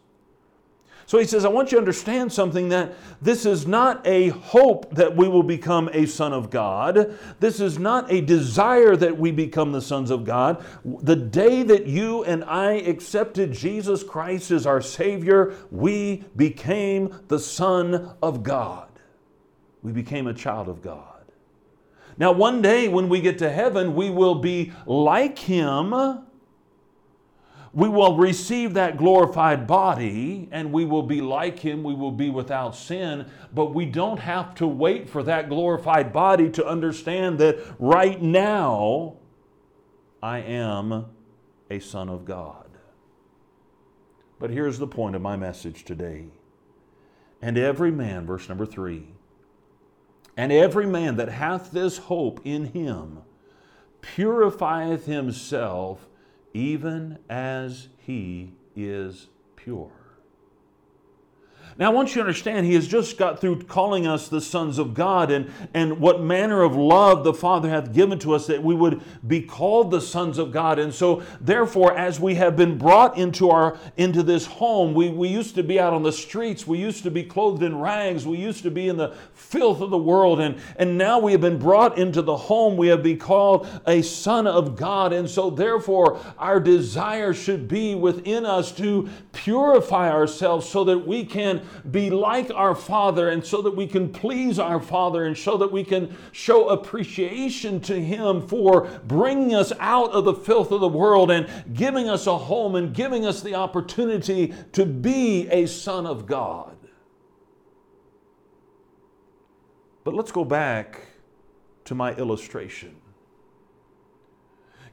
So 1.12 1.18
he 1.18 1.27
says, 1.27 1.44
I 1.44 1.48
want 1.48 1.70
you 1.70 1.77
to 1.77 1.81
understand 1.81 2.33
something 2.33 2.70
that 2.70 2.94
this 3.20 3.44
is 3.44 3.66
not 3.66 4.01
a 4.07 4.29
hope 4.29 4.94
that 4.94 5.14
we 5.14 5.29
will 5.29 5.42
become 5.42 5.90
a 5.92 6.07
son 6.07 6.33
of 6.33 6.48
God. 6.48 7.18
This 7.38 7.61
is 7.61 7.79
not 7.79 8.11
a 8.11 8.22
desire 8.22 8.96
that 8.96 9.18
we 9.18 9.31
become 9.31 9.72
the 9.72 9.83
sons 9.83 10.11
of 10.11 10.25
God. 10.25 10.64
The 10.87 11.14
day 11.14 11.64
that 11.64 11.87
you 11.87 12.25
and 12.25 12.42
I 12.44 12.77
accepted 12.77 13.53
Jesus 13.53 14.03
Christ 14.03 14.51
as 14.53 14.64
our 14.64 14.81
Savior, 14.81 15.55
we 15.70 16.25
became 16.35 17.14
the 17.29 17.38
Son 17.38 18.16
of 18.22 18.42
God. 18.42 18.88
We 19.83 19.92
became 19.92 20.29
a 20.29 20.33
child 20.33 20.66
of 20.66 20.81
God. 20.81 21.27
Now, 22.16 22.33
one 22.33 22.62
day 22.62 22.88
when 22.88 23.11
we 23.11 23.20
get 23.20 23.37
to 23.40 23.51
heaven, 23.51 23.94
we 23.94 24.09
will 24.09 24.37
be 24.37 24.72
like 24.87 25.38
Him 25.38 26.25
we 27.74 27.88
will 27.88 28.16
receive 28.16 28.74
that 28.74 28.98
glorified 28.98 29.66
body 29.66 30.48
and 30.52 30.72
we 30.72 30.85
will 30.85 31.02
be 31.02 31.22
like 31.22 31.58
him, 31.58 31.82
we 31.82 31.94
will 31.94 32.12
be 32.12 32.28
without 32.28 32.76
sin, 32.76 33.26
but 33.54 33.74
we 33.74 33.87
don't 33.87 34.18
have 34.18 34.54
to 34.56 34.66
wait 34.66 35.08
for 35.08 35.22
that 35.22 35.48
glorified 35.48 36.12
body 36.12 36.50
to 36.50 36.66
understand 36.66 37.38
that 37.38 37.58
right 37.78 38.20
now 38.20 39.16
I 40.22 40.40
am 40.40 41.06
a 41.70 41.78
son 41.80 42.11
of 42.11 42.26
God. 42.26 42.68
But 44.38 44.50
here's 44.50 44.78
the 44.78 44.87
point 44.87 45.16
of 45.16 45.22
my 45.22 45.37
message 45.37 45.85
today. 45.85 46.26
And 47.40 47.56
every 47.56 47.90
man, 47.90 48.26
verse 48.26 48.48
number 48.48 48.66
three, 48.66 49.08
and 50.37 50.52
every 50.52 50.87
man 50.87 51.16
that 51.16 51.28
hath 51.28 51.70
this 51.70 51.98
hope 51.98 52.40
in 52.44 52.66
him 52.66 53.18
purifieth 54.00 55.06
himself 55.06 56.06
even 56.54 57.18
as 57.28 57.88
he 57.98 58.52
is 58.76 59.28
pure. 59.56 60.01
Now, 61.78 61.90
want 61.90 62.14
you 62.14 62.20
understand, 62.20 62.66
he 62.66 62.74
has 62.74 62.87
just 62.87 63.16
got 63.16 63.40
through 63.40 63.62
calling 63.62 64.06
us 64.06 64.28
the 64.28 64.40
sons 64.40 64.78
of 64.78 64.92
God 64.92 65.30
and, 65.30 65.50
and 65.72 65.98
what 65.98 66.20
manner 66.20 66.62
of 66.62 66.76
love 66.76 67.24
the 67.24 67.32
Father 67.32 67.70
hath 67.70 67.92
given 67.94 68.18
to 68.20 68.35
us 68.35 68.46
that 68.48 68.62
we 68.62 68.74
would 68.74 69.00
be 69.26 69.40
called 69.40 69.90
the 69.90 70.00
sons 70.00 70.37
of 70.38 70.52
God. 70.52 70.78
And 70.78 70.92
so, 70.92 71.22
therefore, 71.40 71.96
as 71.96 72.20
we 72.20 72.35
have 72.35 72.56
been 72.56 72.76
brought 72.76 73.16
into, 73.16 73.50
our, 73.50 73.78
into 73.96 74.22
this 74.22 74.44
home, 74.44 74.92
we, 74.92 75.08
we 75.08 75.28
used 75.28 75.54
to 75.54 75.62
be 75.62 75.80
out 75.80 75.94
on 75.94 76.02
the 76.02 76.12
streets, 76.12 76.66
we 76.66 76.78
used 76.78 77.02
to 77.04 77.11
be 77.11 77.22
clothed 77.22 77.62
in 77.62 77.78
rags, 77.78 78.26
we 78.26 78.37
used 78.37 78.62
to 78.64 78.70
be 78.70 78.88
in 78.88 78.96
the 78.96 79.14
filth 79.32 79.80
of 79.80 79.90
the 79.90 79.98
world, 79.98 80.40
and, 80.40 80.61
and 80.76 80.98
now 80.98 81.18
we 81.18 81.32
have 81.32 81.40
been 81.40 81.58
brought 81.58 81.96
into 81.96 82.20
the 82.22 82.37
home. 82.37 82.76
We 82.76 82.88
have 82.88 83.02
been 83.02 83.18
called 83.18 83.68
a 83.87 84.02
son 84.02 84.46
of 84.46 84.76
God. 84.76 85.12
And 85.12 85.28
so, 85.28 85.48
therefore, 85.50 86.20
our 86.38 86.61
desire 86.61 87.32
should 87.32 87.68
be 87.68 87.94
within 87.94 88.44
us 88.44 88.72
to 88.72 89.08
purify 89.32 90.11
ourselves 90.11 90.68
so 90.68 90.85
that 90.85 90.98
we 90.98 91.24
can 91.24 91.62
be 91.90 92.11
like 92.11 92.51
our 92.51 92.75
Father 92.75 93.29
and 93.29 93.44
so 93.44 93.62
that 93.62 93.77
we 93.77 93.87
can 93.87 94.12
please 94.12 94.59
our 94.59 94.81
Father 94.81 95.25
and 95.25 95.37
so 95.37 95.57
that 95.57 95.70
we 95.70 95.85
can 95.85 96.16
show 96.33 96.68
appreciation 96.68 97.81
to 97.81 98.01
Him 98.01 98.46
for 98.46 98.88
bringing 99.07 99.55
us 99.55 99.72
out 99.79 100.11
of 100.12 100.25
the 100.25 100.35
filth 100.35 100.70
of 100.70 100.81
the 100.81 100.88
world 100.88 101.31
and 101.31 101.48
giving 101.75 102.09
us 102.09 102.27
a 102.27 102.37
home 102.37 102.75
and 102.75 102.94
giving 102.94 103.27
us 103.27 103.42
the 103.42 103.55
opportunity 103.55 104.55
to 104.72 104.87
be 104.87 105.48
a 105.51 105.66
son 105.66 106.07
of 106.07 106.27
God. 106.27 106.77
But 110.05 110.14
let's 110.14 110.33
go 110.33 110.44
back 110.44 111.01
to 111.85 111.94
my 111.94 112.14
illustration. 112.14 112.96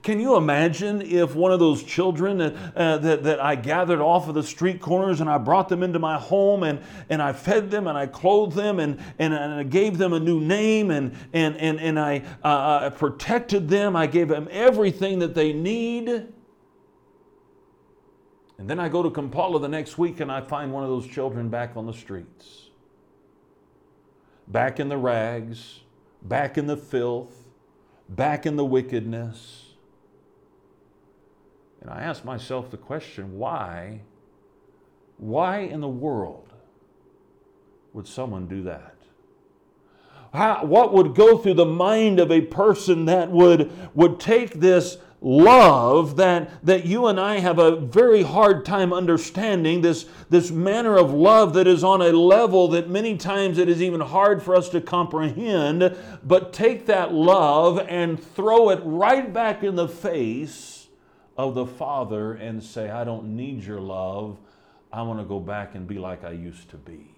Can 0.01 0.21
you 0.21 0.37
imagine 0.37 1.01
if 1.01 1.35
one 1.35 1.51
of 1.51 1.59
those 1.59 1.83
children 1.83 2.39
uh, 2.39 2.71
uh, 2.75 2.97
that, 2.99 3.23
that 3.23 3.41
I 3.41 3.55
gathered 3.55 3.99
off 3.99 4.29
of 4.29 4.33
the 4.33 4.43
street 4.43 4.79
corners 4.79 5.19
and 5.19 5.29
I 5.29 5.37
brought 5.37 5.67
them 5.67 5.83
into 5.83 5.99
my 5.99 6.17
home 6.17 6.63
and, 6.63 6.79
and 7.09 7.21
I 7.21 7.33
fed 7.33 7.69
them 7.69 7.85
and 7.85 7.97
I 7.97 8.07
clothed 8.07 8.55
them 8.55 8.79
and, 8.79 8.97
and, 9.19 9.33
and 9.33 9.53
I 9.53 9.63
gave 9.63 9.97
them 9.97 10.13
a 10.13 10.19
new 10.19 10.39
name 10.39 10.89
and, 10.89 11.13
and, 11.33 11.57
and, 11.57 11.81
and 11.81 11.99
I 11.99 12.23
uh, 12.43 12.91
protected 12.91 13.67
them, 13.67 13.97
I 13.97 14.07
gave 14.07 14.29
them 14.29 14.47
everything 14.51 15.19
that 15.19 15.35
they 15.35 15.51
need. 15.51 16.07
And 18.57 18.69
then 18.69 18.79
I 18.79 18.87
go 18.87 19.03
to 19.03 19.09
Kampala 19.09 19.59
the 19.59 19.67
next 19.67 19.97
week 19.97 20.21
and 20.21 20.31
I 20.31 20.39
find 20.39 20.71
one 20.71 20.83
of 20.83 20.89
those 20.89 21.07
children 21.07 21.49
back 21.49 21.75
on 21.75 21.85
the 21.85 21.93
streets, 21.93 22.69
back 24.47 24.79
in 24.79 24.87
the 24.87 24.97
rags, 24.97 25.81
back 26.21 26.57
in 26.57 26.67
the 26.67 26.77
filth, 26.77 27.33
back 28.07 28.45
in 28.45 28.55
the 28.55 28.65
wickedness. 28.65 29.68
And 31.81 31.89
I 31.89 32.01
ask 32.01 32.25
myself 32.25 32.69
the 32.71 32.77
question 32.77 33.37
why? 33.37 34.01
Why 35.17 35.59
in 35.59 35.81
the 35.81 35.87
world 35.87 36.53
would 37.93 38.07
someone 38.07 38.47
do 38.47 38.63
that? 38.63 38.95
How, 40.33 40.63
what 40.63 40.93
would 40.93 41.15
go 41.15 41.37
through 41.37 41.55
the 41.55 41.65
mind 41.65 42.19
of 42.19 42.31
a 42.31 42.41
person 42.41 43.05
that 43.05 43.31
would, 43.31 43.71
would 43.95 44.19
take 44.19 44.59
this 44.59 44.97
love 45.21 46.15
that, 46.17 46.63
that 46.65 46.85
you 46.85 47.07
and 47.07 47.19
I 47.19 47.39
have 47.39 47.59
a 47.59 47.75
very 47.75 48.21
hard 48.21 48.63
time 48.63 48.93
understanding, 48.93 49.81
this, 49.81 50.05
this 50.29 50.51
manner 50.51 50.97
of 50.97 51.11
love 51.11 51.53
that 51.55 51.67
is 51.67 51.83
on 51.83 52.01
a 52.01 52.11
level 52.11 52.69
that 52.69 52.89
many 52.89 53.17
times 53.17 53.57
it 53.57 53.67
is 53.67 53.81
even 53.81 54.01
hard 54.01 54.43
for 54.43 54.55
us 54.55 54.69
to 54.69 54.81
comprehend, 54.81 55.97
but 56.23 56.53
take 56.53 56.85
that 56.85 57.11
love 57.11 57.79
and 57.89 58.23
throw 58.23 58.69
it 58.69 58.79
right 58.83 59.33
back 59.33 59.63
in 59.63 59.75
the 59.75 59.87
face 59.87 60.78
of 61.39 61.55
the 61.55 61.65
Father 61.65 62.33
and 62.33 62.61
say, 62.61 62.89
I 62.89 63.05
don't 63.05 63.37
need 63.37 63.63
your 63.63 63.79
love. 63.79 64.37
I 64.91 65.03
want 65.03 65.19
to 65.19 65.25
go 65.25 65.39
back 65.39 65.73
and 65.73 65.87
be 65.87 65.97
like 65.97 66.25
I 66.25 66.31
used 66.31 66.69
to 66.71 66.75
be. 66.75 67.15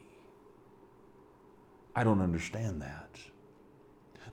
I 1.96 2.04
don't 2.04 2.22
understand 2.22 2.84
that. 2.84 3.10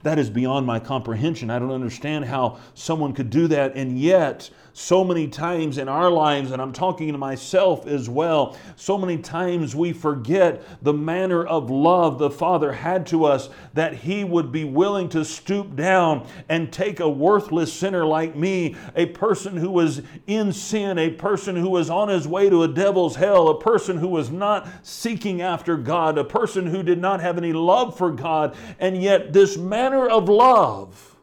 That 0.03 0.17
is 0.17 0.29
beyond 0.29 0.65
my 0.65 0.79
comprehension. 0.79 1.49
I 1.49 1.59
don't 1.59 1.71
understand 1.71 2.25
how 2.25 2.59
someone 2.73 3.13
could 3.13 3.29
do 3.29 3.47
that. 3.47 3.75
And 3.75 3.99
yet, 3.99 4.49
so 4.71 5.03
many 5.03 5.27
times 5.27 5.77
in 5.77 5.89
our 5.89 6.09
lives, 6.09 6.51
and 6.51 6.61
I'm 6.61 6.71
talking 6.71 7.11
to 7.11 7.17
myself 7.17 7.85
as 7.85 8.09
well, 8.09 8.55
so 8.77 8.97
many 8.97 9.17
times 9.17 9.75
we 9.75 9.91
forget 9.91 10.63
the 10.81 10.93
manner 10.93 11.45
of 11.45 11.69
love 11.69 12.17
the 12.17 12.29
Father 12.29 12.71
had 12.71 13.05
to 13.07 13.25
us 13.25 13.49
that 13.73 13.93
He 13.93 14.23
would 14.23 14.53
be 14.53 14.63
willing 14.63 15.09
to 15.09 15.25
stoop 15.25 15.75
down 15.75 16.25
and 16.47 16.71
take 16.71 17.01
a 17.01 17.09
worthless 17.09 17.73
sinner 17.73 18.05
like 18.05 18.37
me, 18.37 18.77
a 18.95 19.07
person 19.07 19.57
who 19.57 19.69
was 19.69 20.01
in 20.27 20.53
sin, 20.53 20.97
a 20.97 21.09
person 21.09 21.57
who 21.57 21.69
was 21.69 21.89
on 21.89 22.07
his 22.07 22.25
way 22.25 22.49
to 22.49 22.63
a 22.63 22.67
devil's 22.67 23.17
hell, 23.17 23.49
a 23.49 23.59
person 23.59 23.97
who 23.97 24.07
was 24.07 24.31
not 24.31 24.65
seeking 24.81 25.41
after 25.41 25.75
God, 25.75 26.17
a 26.17 26.23
person 26.23 26.65
who 26.65 26.83
did 26.83 26.99
not 26.99 27.19
have 27.19 27.37
any 27.37 27.51
love 27.51 27.97
for 27.97 28.11
God, 28.11 28.55
and 28.79 29.01
yet 29.01 29.33
this 29.33 29.57
manner 29.89 30.07
of 30.07 30.29
love 30.29 31.15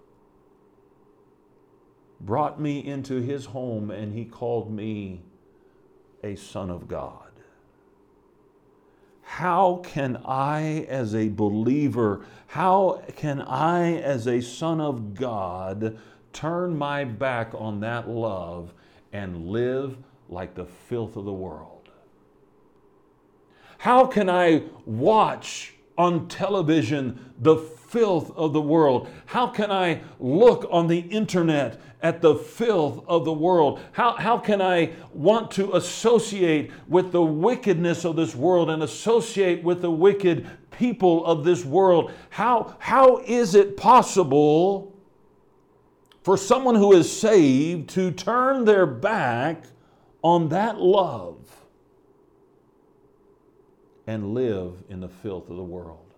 brought 2.21 2.61
me 2.61 2.85
into 2.85 3.21
his 3.21 3.47
home 3.47 3.93
and 3.93 4.13
he 4.13 4.25
called 4.25 4.73
me 4.73 5.23
a 6.25 6.35
son 6.35 6.69
of 6.69 6.89
God. 6.89 7.31
How 9.23 9.81
can 9.85 10.21
I, 10.25 10.85
as 10.89 11.15
a 11.15 11.29
believer, 11.29 12.25
how 12.49 13.03
can 13.15 13.41
I, 13.41 13.99
as 13.99 14.27
a 14.27 14.41
son 14.41 14.81
of 14.81 15.15
God, 15.15 15.99
turn 16.33 16.77
my 16.77 17.05
back 17.05 17.53
on 17.55 17.79
that 17.81 18.09
love 18.09 18.73
and 19.13 19.47
live 19.47 19.97
like 20.29 20.55
the 20.55 20.67
filth 20.67 21.15
of 21.17 21.25
the 21.25 21.33
world? 21.33 21.89
How 23.79 24.07
can 24.07 24.29
I 24.29 24.65
watch 24.85 25.76
on 25.97 26.29
television 26.29 27.33
the 27.41 27.57
filth 27.57 28.31
of 28.37 28.53
the 28.53 28.61
world? 28.61 29.09
How 29.27 29.47
can 29.47 29.71
I 29.71 30.03
look 30.19 30.67
on 30.71 30.87
the 30.87 30.99
internet 30.99 31.81
at 32.03 32.21
the 32.21 32.35
filth 32.35 33.05
of 33.09 33.25
the 33.25 33.33
world? 33.33 33.81
How, 33.93 34.13
how 34.13 34.39
can 34.39 34.61
I 34.61 34.93
want 35.13 35.51
to 35.53 35.75
associate 35.75 36.71
with 36.89 37.13
the 37.13 37.23
wickedness 37.23 38.05
of 38.05 38.17
this 38.17 38.35
world 38.35 38.71
and 38.71 38.83
associate 38.83 39.63
with 39.63 39.83
the 39.83 39.91
wicked 39.91 40.47
people 40.71 41.25
of 41.25 41.45
this 41.45 41.65
world? 41.65 42.13
How, 42.31 42.77
how 42.79 43.19
is 43.19 43.55
it 43.55 43.77
possible 43.77 44.95
for 46.23 46.37
someone 46.37 46.75
who 46.75 46.93
is 46.93 47.11
saved 47.11 47.89
to 47.91 48.11
turn 48.11 48.65
their 48.65 48.85
back 48.85 49.65
on 50.23 50.49
that 50.49 50.81
love 50.81 51.56
and 54.07 54.35
live 54.35 54.85
in 54.89 55.01
the 55.01 55.09
filth 55.09 55.51
of 55.51 55.57
the 55.57 55.65
world? 55.65 56.15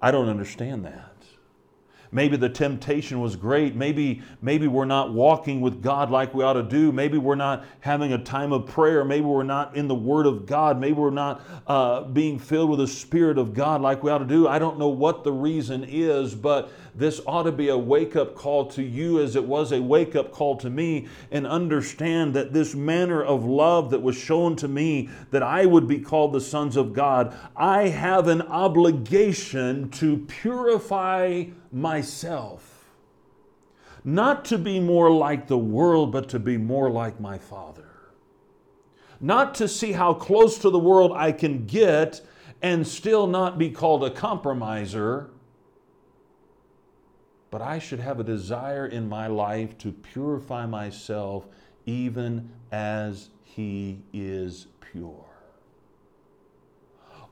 I 0.00 0.10
don't 0.10 0.28
understand 0.28 0.84
that. 0.84 1.18
Maybe 2.10 2.36
the 2.36 2.48
temptation 2.48 3.20
was 3.20 3.36
great. 3.36 3.74
Maybe, 3.74 4.22
maybe 4.40 4.66
we're 4.66 4.86
not 4.86 5.12
walking 5.12 5.60
with 5.60 5.82
God 5.82 6.10
like 6.10 6.32
we 6.32 6.42
ought 6.42 6.54
to 6.54 6.62
do. 6.62 6.90
Maybe 6.90 7.18
we're 7.18 7.34
not 7.34 7.66
having 7.80 8.14
a 8.14 8.18
time 8.18 8.52
of 8.52 8.66
prayer. 8.66 9.04
Maybe 9.04 9.26
we're 9.26 9.42
not 9.42 9.76
in 9.76 9.88
the 9.88 9.94
Word 9.94 10.24
of 10.24 10.46
God. 10.46 10.80
Maybe 10.80 10.94
we're 10.94 11.10
not 11.10 11.42
uh, 11.66 12.04
being 12.04 12.38
filled 12.38 12.70
with 12.70 12.78
the 12.78 12.86
Spirit 12.86 13.36
of 13.36 13.52
God 13.52 13.82
like 13.82 14.02
we 14.02 14.10
ought 14.10 14.18
to 14.18 14.24
do. 14.24 14.48
I 14.48 14.58
don't 14.58 14.78
know 14.78 14.88
what 14.88 15.22
the 15.22 15.32
reason 15.32 15.84
is, 15.86 16.34
but 16.34 16.70
this 16.98 17.20
ought 17.26 17.44
to 17.44 17.52
be 17.52 17.68
a 17.68 17.78
wake 17.78 18.16
up 18.16 18.34
call 18.34 18.66
to 18.66 18.82
you 18.82 19.20
as 19.20 19.36
it 19.36 19.44
was 19.44 19.70
a 19.70 19.80
wake 19.80 20.16
up 20.16 20.32
call 20.32 20.56
to 20.56 20.68
me, 20.68 21.06
and 21.30 21.46
understand 21.46 22.34
that 22.34 22.52
this 22.52 22.74
manner 22.74 23.22
of 23.22 23.44
love 23.44 23.90
that 23.90 24.02
was 24.02 24.16
shown 24.16 24.56
to 24.56 24.66
me, 24.66 25.08
that 25.30 25.42
I 25.42 25.64
would 25.64 25.86
be 25.86 26.00
called 26.00 26.32
the 26.32 26.40
sons 26.40 26.76
of 26.76 26.92
God, 26.92 27.36
I 27.56 27.88
have 27.88 28.26
an 28.26 28.42
obligation 28.42 29.90
to 29.90 30.18
purify 30.26 31.44
myself. 31.70 32.74
Not 34.04 34.44
to 34.46 34.58
be 34.58 34.80
more 34.80 35.10
like 35.10 35.46
the 35.46 35.58
world, 35.58 36.10
but 36.10 36.28
to 36.30 36.40
be 36.40 36.56
more 36.56 36.90
like 36.90 37.20
my 37.20 37.38
Father. 37.38 37.84
Not 39.20 39.54
to 39.56 39.68
see 39.68 39.92
how 39.92 40.14
close 40.14 40.58
to 40.58 40.70
the 40.70 40.78
world 40.78 41.12
I 41.14 41.30
can 41.30 41.66
get 41.66 42.20
and 42.60 42.86
still 42.86 43.28
not 43.28 43.56
be 43.56 43.70
called 43.70 44.02
a 44.02 44.10
compromiser 44.10 45.30
but 47.50 47.62
I 47.62 47.78
should 47.78 48.00
have 48.00 48.20
a 48.20 48.24
desire 48.24 48.86
in 48.86 49.08
my 49.08 49.26
life 49.26 49.78
to 49.78 49.92
purify 49.92 50.66
myself 50.66 51.46
even 51.86 52.50
as 52.70 53.30
he 53.44 54.00
is 54.12 54.66
pure 54.80 55.27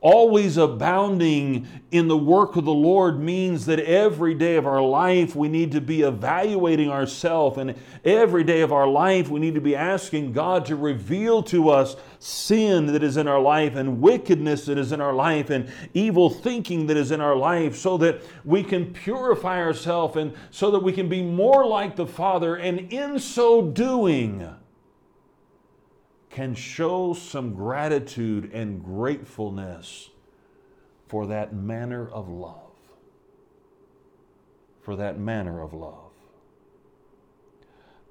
always 0.06 0.56
abounding 0.56 1.66
in 1.90 2.06
the 2.06 2.16
work 2.16 2.54
of 2.54 2.64
the 2.64 2.70
Lord 2.70 3.18
means 3.18 3.66
that 3.66 3.80
every 3.80 4.34
day 4.34 4.54
of 4.54 4.64
our 4.64 4.80
life 4.80 5.34
we 5.34 5.48
need 5.48 5.72
to 5.72 5.80
be 5.80 6.02
evaluating 6.02 6.88
ourselves, 6.88 7.58
and 7.58 7.74
every 8.04 8.44
day 8.44 8.60
of 8.60 8.72
our 8.72 8.86
life 8.86 9.28
we 9.28 9.40
need 9.40 9.56
to 9.56 9.60
be 9.60 9.74
asking 9.74 10.32
God 10.32 10.64
to 10.66 10.76
reveal 10.76 11.42
to 11.44 11.70
us 11.70 11.96
sin 12.20 12.86
that 12.86 13.02
is 13.02 13.16
in 13.16 13.26
our 13.26 13.40
life, 13.40 13.74
and 13.74 14.00
wickedness 14.00 14.66
that 14.66 14.78
is 14.78 14.92
in 14.92 15.00
our 15.00 15.12
life, 15.12 15.50
and 15.50 15.68
evil 15.92 16.30
thinking 16.30 16.86
that 16.86 16.96
is 16.96 17.10
in 17.10 17.20
our 17.20 17.34
life, 17.34 17.74
so 17.74 17.98
that 17.98 18.22
we 18.44 18.62
can 18.62 18.92
purify 18.92 19.60
ourselves 19.60 20.16
and 20.16 20.32
so 20.52 20.70
that 20.70 20.84
we 20.84 20.92
can 20.92 21.08
be 21.08 21.20
more 21.20 21.66
like 21.66 21.96
the 21.96 22.06
Father, 22.06 22.54
and 22.54 22.92
in 22.92 23.18
so 23.18 23.60
doing, 23.60 24.48
can 26.36 26.54
show 26.54 27.14
some 27.14 27.54
gratitude 27.54 28.52
and 28.52 28.84
gratefulness 28.84 30.10
for 31.08 31.26
that 31.28 31.54
manner 31.54 32.06
of 32.06 32.28
love. 32.28 32.74
For 34.82 34.96
that 34.96 35.18
manner 35.18 35.62
of 35.62 35.72
love. 35.72 36.12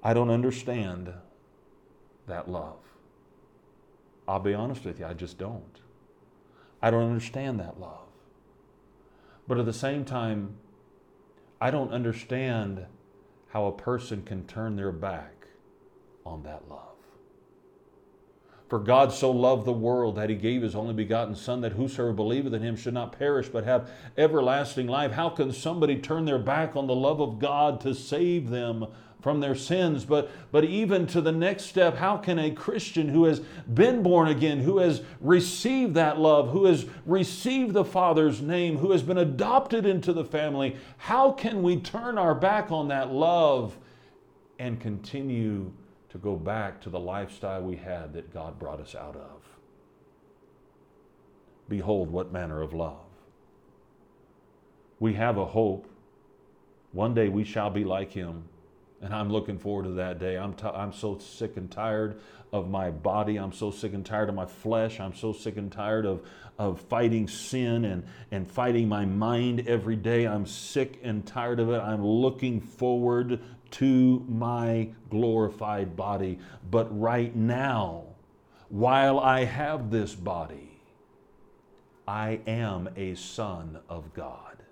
I 0.02 0.12
don't 0.12 0.30
understand 0.30 1.12
that 2.26 2.50
love. 2.50 2.80
I'll 4.26 4.40
be 4.40 4.54
honest 4.54 4.84
with 4.84 4.98
you, 4.98 5.06
I 5.06 5.14
just 5.14 5.38
don't. 5.38 5.80
I 6.82 6.90
don't 6.90 7.08
understand 7.08 7.60
that 7.60 7.78
love. 7.78 8.08
But 9.46 9.60
at 9.60 9.66
the 9.66 9.72
same 9.72 10.04
time, 10.04 10.56
I 11.60 11.70
don't 11.70 11.92
understand 11.92 12.86
how 13.50 13.66
a 13.66 13.72
person 13.72 14.24
can 14.24 14.48
turn 14.48 14.74
their 14.74 14.90
back 14.90 15.46
on 16.24 16.42
that 16.42 16.68
love. 16.68 16.95
For 18.68 18.80
God 18.80 19.12
so 19.12 19.30
loved 19.30 19.64
the 19.64 19.72
world 19.72 20.16
that 20.16 20.28
he 20.28 20.34
gave 20.34 20.62
his 20.62 20.74
only 20.74 20.92
begotten 20.92 21.36
Son, 21.36 21.60
that 21.60 21.72
whosoever 21.72 22.12
believeth 22.12 22.52
in 22.52 22.62
him 22.62 22.74
should 22.76 22.94
not 22.94 23.16
perish 23.16 23.48
but 23.48 23.64
have 23.64 23.88
everlasting 24.18 24.88
life. 24.88 25.12
How 25.12 25.28
can 25.28 25.52
somebody 25.52 25.96
turn 25.96 26.24
their 26.24 26.38
back 26.38 26.74
on 26.74 26.88
the 26.88 26.94
love 26.94 27.20
of 27.20 27.38
God 27.38 27.80
to 27.82 27.94
save 27.94 28.50
them 28.50 28.86
from 29.20 29.38
their 29.38 29.54
sins? 29.54 30.04
But, 30.04 30.32
but 30.50 30.64
even 30.64 31.06
to 31.08 31.20
the 31.20 31.30
next 31.30 31.66
step, 31.66 31.96
how 31.96 32.16
can 32.16 32.40
a 32.40 32.50
Christian 32.50 33.08
who 33.08 33.26
has 33.26 33.38
been 33.72 34.02
born 34.02 34.26
again, 34.28 34.58
who 34.58 34.78
has 34.78 35.00
received 35.20 35.94
that 35.94 36.18
love, 36.18 36.50
who 36.50 36.64
has 36.64 36.86
received 37.04 37.72
the 37.72 37.84
Father's 37.84 38.42
name, 38.42 38.78
who 38.78 38.90
has 38.90 39.02
been 39.04 39.18
adopted 39.18 39.86
into 39.86 40.12
the 40.12 40.24
family, 40.24 40.74
how 40.96 41.30
can 41.30 41.62
we 41.62 41.76
turn 41.76 42.18
our 42.18 42.34
back 42.34 42.72
on 42.72 42.88
that 42.88 43.12
love 43.12 43.78
and 44.58 44.80
continue? 44.80 45.70
To 46.16 46.22
go 46.22 46.34
back 46.34 46.80
to 46.80 46.88
the 46.88 46.98
lifestyle 46.98 47.62
we 47.62 47.76
had 47.76 48.14
that 48.14 48.32
God 48.32 48.58
brought 48.58 48.80
us 48.80 48.94
out 48.94 49.16
of. 49.16 49.42
Behold, 51.68 52.10
what 52.10 52.32
manner 52.32 52.62
of 52.62 52.72
love. 52.72 53.04
We 54.98 55.12
have 55.14 55.36
a 55.36 55.44
hope. 55.44 55.90
One 56.92 57.12
day 57.12 57.28
we 57.28 57.44
shall 57.44 57.68
be 57.68 57.84
like 57.84 58.12
Him. 58.12 58.44
And 59.02 59.12
I'm 59.12 59.30
looking 59.30 59.58
forward 59.58 59.82
to 59.84 59.90
that 59.90 60.18
day. 60.18 60.38
I'm, 60.38 60.54
t- 60.54 60.64
I'm 60.66 60.94
so 60.94 61.18
sick 61.18 61.58
and 61.58 61.70
tired 61.70 62.18
of 62.50 62.70
my 62.70 62.90
body. 62.90 63.36
I'm 63.36 63.52
so 63.52 63.70
sick 63.70 63.92
and 63.92 64.06
tired 64.06 64.30
of 64.30 64.34
my 64.34 64.46
flesh. 64.46 64.98
I'm 65.00 65.14
so 65.14 65.34
sick 65.34 65.58
and 65.58 65.70
tired 65.70 66.06
of, 66.06 66.26
of 66.58 66.80
fighting 66.80 67.28
sin 67.28 67.84
and, 67.84 68.04
and 68.30 68.50
fighting 68.50 68.88
my 68.88 69.04
mind 69.04 69.68
every 69.68 69.96
day. 69.96 70.26
I'm 70.26 70.46
sick 70.46 70.98
and 71.02 71.26
tired 71.26 71.60
of 71.60 71.68
it. 71.68 71.78
I'm 71.78 72.02
looking 72.02 72.62
forward 72.62 73.40
to 73.72 74.24
my 74.28 74.90
glorified 75.10 75.96
body. 75.96 76.38
But 76.70 76.88
right 76.98 77.34
now, 77.34 78.04
while 78.68 79.18
I 79.18 79.44
have 79.44 79.90
this 79.90 80.14
body, 80.14 80.80
I 82.06 82.40
am 82.46 82.88
a 82.96 83.14
son 83.14 83.78
of 83.88 84.14
God. 84.14 84.62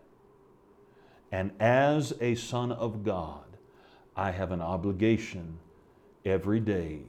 And 1.33 1.51
as 1.59 2.15
a 2.21 2.37
son 2.37 2.71
of 2.71 3.05
God, 3.05 3.45
I 4.17 4.31
have 4.31 4.53
an 4.53 4.61
obligation 4.61 5.59
every 6.25 6.61
day 6.61 7.01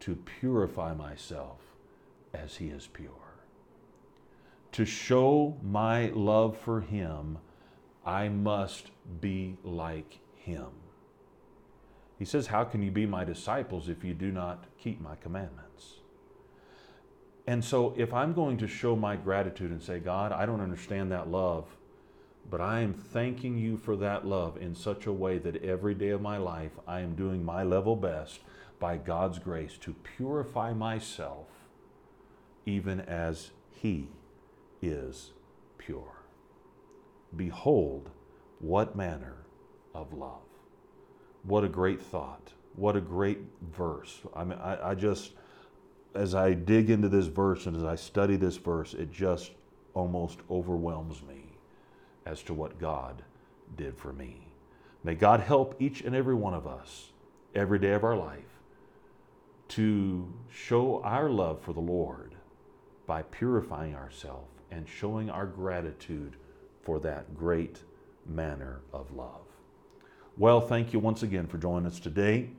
to 0.00 0.14
purify 0.14 0.94
myself 0.94 1.58
as 2.32 2.56
He 2.56 2.68
is 2.68 2.86
pure. 2.86 3.10
To 4.72 4.84
show 4.84 5.56
my 5.62 6.10
love 6.10 6.56
for 6.58 6.80
Him, 6.80 7.38
I 8.04 8.28
must 8.28 8.90
be 9.20 9.56
like 9.64 10.18
Him. 10.36 10.83
He 12.24 12.30
says, 12.30 12.46
How 12.46 12.64
can 12.64 12.82
you 12.82 12.90
be 12.90 13.04
my 13.04 13.22
disciples 13.22 13.90
if 13.90 14.02
you 14.02 14.14
do 14.14 14.32
not 14.32 14.64
keep 14.78 14.98
my 14.98 15.14
commandments? 15.14 15.96
And 17.46 17.62
so, 17.62 17.92
if 17.98 18.14
I'm 18.14 18.32
going 18.32 18.56
to 18.56 18.66
show 18.66 18.96
my 18.96 19.14
gratitude 19.14 19.70
and 19.70 19.82
say, 19.82 19.98
God, 19.98 20.32
I 20.32 20.46
don't 20.46 20.62
understand 20.62 21.12
that 21.12 21.28
love, 21.28 21.66
but 22.50 22.62
I 22.62 22.80
am 22.80 22.94
thanking 22.94 23.58
you 23.58 23.76
for 23.76 23.94
that 23.96 24.26
love 24.26 24.56
in 24.56 24.74
such 24.74 25.04
a 25.04 25.12
way 25.12 25.36
that 25.36 25.62
every 25.62 25.92
day 25.92 26.08
of 26.08 26.22
my 26.22 26.38
life 26.38 26.72
I 26.88 27.00
am 27.00 27.14
doing 27.14 27.44
my 27.44 27.62
level 27.62 27.94
best 27.94 28.40
by 28.80 28.96
God's 28.96 29.38
grace 29.38 29.76
to 29.82 29.92
purify 30.16 30.72
myself 30.72 31.48
even 32.64 33.02
as 33.02 33.50
He 33.70 34.08
is 34.80 35.32
pure. 35.76 36.22
Behold, 37.36 38.08
what 38.60 38.96
manner 38.96 39.44
of 39.94 40.14
love. 40.14 40.53
What 41.44 41.64
a 41.64 41.68
great 41.68 42.02
thought. 42.02 42.52
What 42.76 42.96
a 42.96 43.00
great 43.00 43.38
verse. 43.76 44.20
I 44.34 44.44
mean, 44.44 44.58
I, 44.58 44.90
I 44.90 44.94
just, 44.94 45.32
as 46.14 46.34
I 46.34 46.54
dig 46.54 46.90
into 46.90 47.08
this 47.08 47.26
verse 47.26 47.66
and 47.66 47.76
as 47.76 47.84
I 47.84 47.96
study 47.96 48.36
this 48.36 48.56
verse, 48.56 48.94
it 48.94 49.12
just 49.12 49.52
almost 49.94 50.40
overwhelms 50.50 51.22
me 51.22 51.44
as 52.26 52.42
to 52.44 52.54
what 52.54 52.78
God 52.80 53.22
did 53.76 53.96
for 53.96 54.12
me. 54.12 54.48
May 55.04 55.14
God 55.14 55.40
help 55.40 55.76
each 55.80 56.00
and 56.00 56.14
every 56.16 56.34
one 56.34 56.54
of 56.54 56.66
us 56.66 57.10
every 57.54 57.78
day 57.78 57.92
of 57.92 58.04
our 58.04 58.16
life 58.16 58.40
to 59.68 60.32
show 60.50 61.02
our 61.02 61.30
love 61.30 61.60
for 61.60 61.72
the 61.72 61.80
Lord 61.80 62.34
by 63.06 63.22
purifying 63.22 63.94
ourselves 63.94 64.48
and 64.70 64.88
showing 64.88 65.30
our 65.30 65.46
gratitude 65.46 66.36
for 66.82 66.98
that 67.00 67.34
great 67.36 67.82
manner 68.26 68.80
of 68.92 69.14
love. 69.14 69.53
Well, 70.36 70.60
thank 70.60 70.92
you 70.92 70.98
once 70.98 71.22
again 71.22 71.46
for 71.46 71.58
joining 71.58 71.86
us 71.86 72.00
today. 72.00 72.50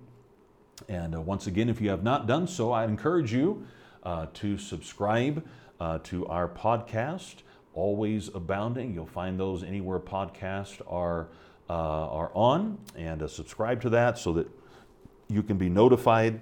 And 0.88 1.14
uh, 1.14 1.20
once 1.20 1.46
again, 1.46 1.68
if 1.68 1.82
you 1.82 1.90
have 1.90 2.04
not 2.04 2.26
done 2.26 2.48
so, 2.48 2.72
I 2.72 2.86
encourage 2.86 3.34
you 3.34 3.68
uh, 4.04 4.28
to 4.36 4.58
subscribe 4.58 5.46
uh, 5.82 6.00
to 6.04 6.26
our 6.28 6.48
podcast, 6.48 7.44
Always 7.74 8.30
Abounding. 8.34 8.94
You'll 8.94 9.06
find 9.06 9.38
those 9.38 9.62
anywhere 9.62 10.00
podcasts 10.00 10.82
are, 10.88 11.28
uh, 11.70 11.74
are 11.74 12.32
on, 12.34 12.78
and 12.96 13.22
uh, 13.22 13.28
subscribe 13.28 13.82
to 13.82 13.90
that 13.90 14.18
so 14.18 14.32
that 14.32 14.48
you 15.28 15.44
can 15.44 15.58
be 15.58 15.68
notified 15.68 16.40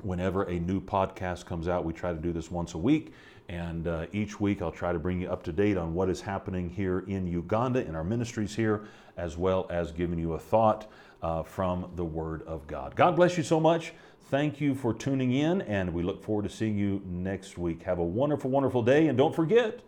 whenever 0.00 0.44
a 0.44 0.58
new 0.58 0.80
podcast 0.80 1.44
comes 1.44 1.68
out. 1.68 1.84
We 1.84 1.92
try 1.92 2.14
to 2.14 2.18
do 2.18 2.32
this 2.32 2.50
once 2.50 2.72
a 2.72 2.78
week. 2.78 3.12
And 3.52 3.86
uh, 3.86 4.06
each 4.12 4.40
week 4.40 4.62
I'll 4.62 4.72
try 4.72 4.94
to 4.94 4.98
bring 4.98 5.20
you 5.20 5.30
up 5.30 5.42
to 5.42 5.52
date 5.52 5.76
on 5.76 5.92
what 5.92 6.08
is 6.08 6.22
happening 6.22 6.70
here 6.70 7.00
in 7.00 7.26
Uganda 7.26 7.86
in 7.86 7.94
our 7.94 8.02
ministries 8.02 8.56
here, 8.56 8.84
as 9.18 9.36
well 9.36 9.66
as 9.68 9.92
giving 9.92 10.18
you 10.18 10.32
a 10.32 10.38
thought 10.38 10.90
uh, 11.22 11.42
from 11.42 11.90
the 11.94 12.04
Word 12.04 12.42
of 12.46 12.66
God. 12.66 12.96
God 12.96 13.14
bless 13.14 13.36
you 13.36 13.42
so 13.42 13.60
much. 13.60 13.92
Thank 14.30 14.58
you 14.58 14.74
for 14.74 14.94
tuning 14.94 15.32
in, 15.32 15.60
and 15.62 15.92
we 15.92 16.02
look 16.02 16.24
forward 16.24 16.44
to 16.44 16.48
seeing 16.48 16.78
you 16.78 17.02
next 17.04 17.58
week. 17.58 17.82
Have 17.82 17.98
a 17.98 18.04
wonderful, 18.04 18.50
wonderful 18.50 18.82
day, 18.82 19.08
and 19.08 19.18
don't 19.18 19.36
forget, 19.36 19.80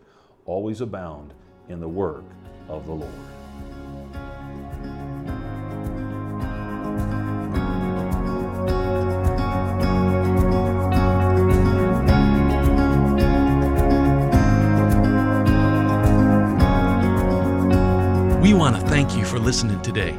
always 0.44 0.82
abound 0.82 1.32
in 1.70 1.80
the 1.80 1.88
work 1.88 2.24
of 2.68 2.86
the 2.86 2.92
Lord. 2.92 3.43
Thank 19.04 19.18
you 19.18 19.26
for 19.26 19.38
listening 19.38 19.82
today. 19.82 20.16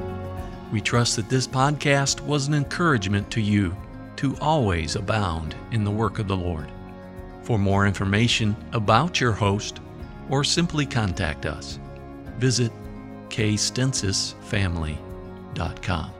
We 0.71 0.79
trust 0.79 1.15
that 1.15 1.27
this 1.27 1.47
podcast 1.47 2.21
was 2.21 2.47
an 2.47 2.53
encouragement 2.53 3.31
to 3.31 3.41
you 3.41 3.75
to 4.17 4.37
always 4.37 4.95
abound 4.95 5.55
in 5.71 5.83
the 5.83 5.89
work 5.89 6.19
of 6.19 6.27
the 6.27 6.37
Lord. 6.37 6.69
For 7.41 7.57
more 7.57 7.87
information 7.87 8.55
about 8.73 9.19
your 9.19 9.31
host, 9.31 9.79
or 10.29 10.43
simply 10.43 10.85
contact 10.85 11.47
us, 11.47 11.79
visit 12.37 12.71
kstensisfamily.com. 13.29 16.14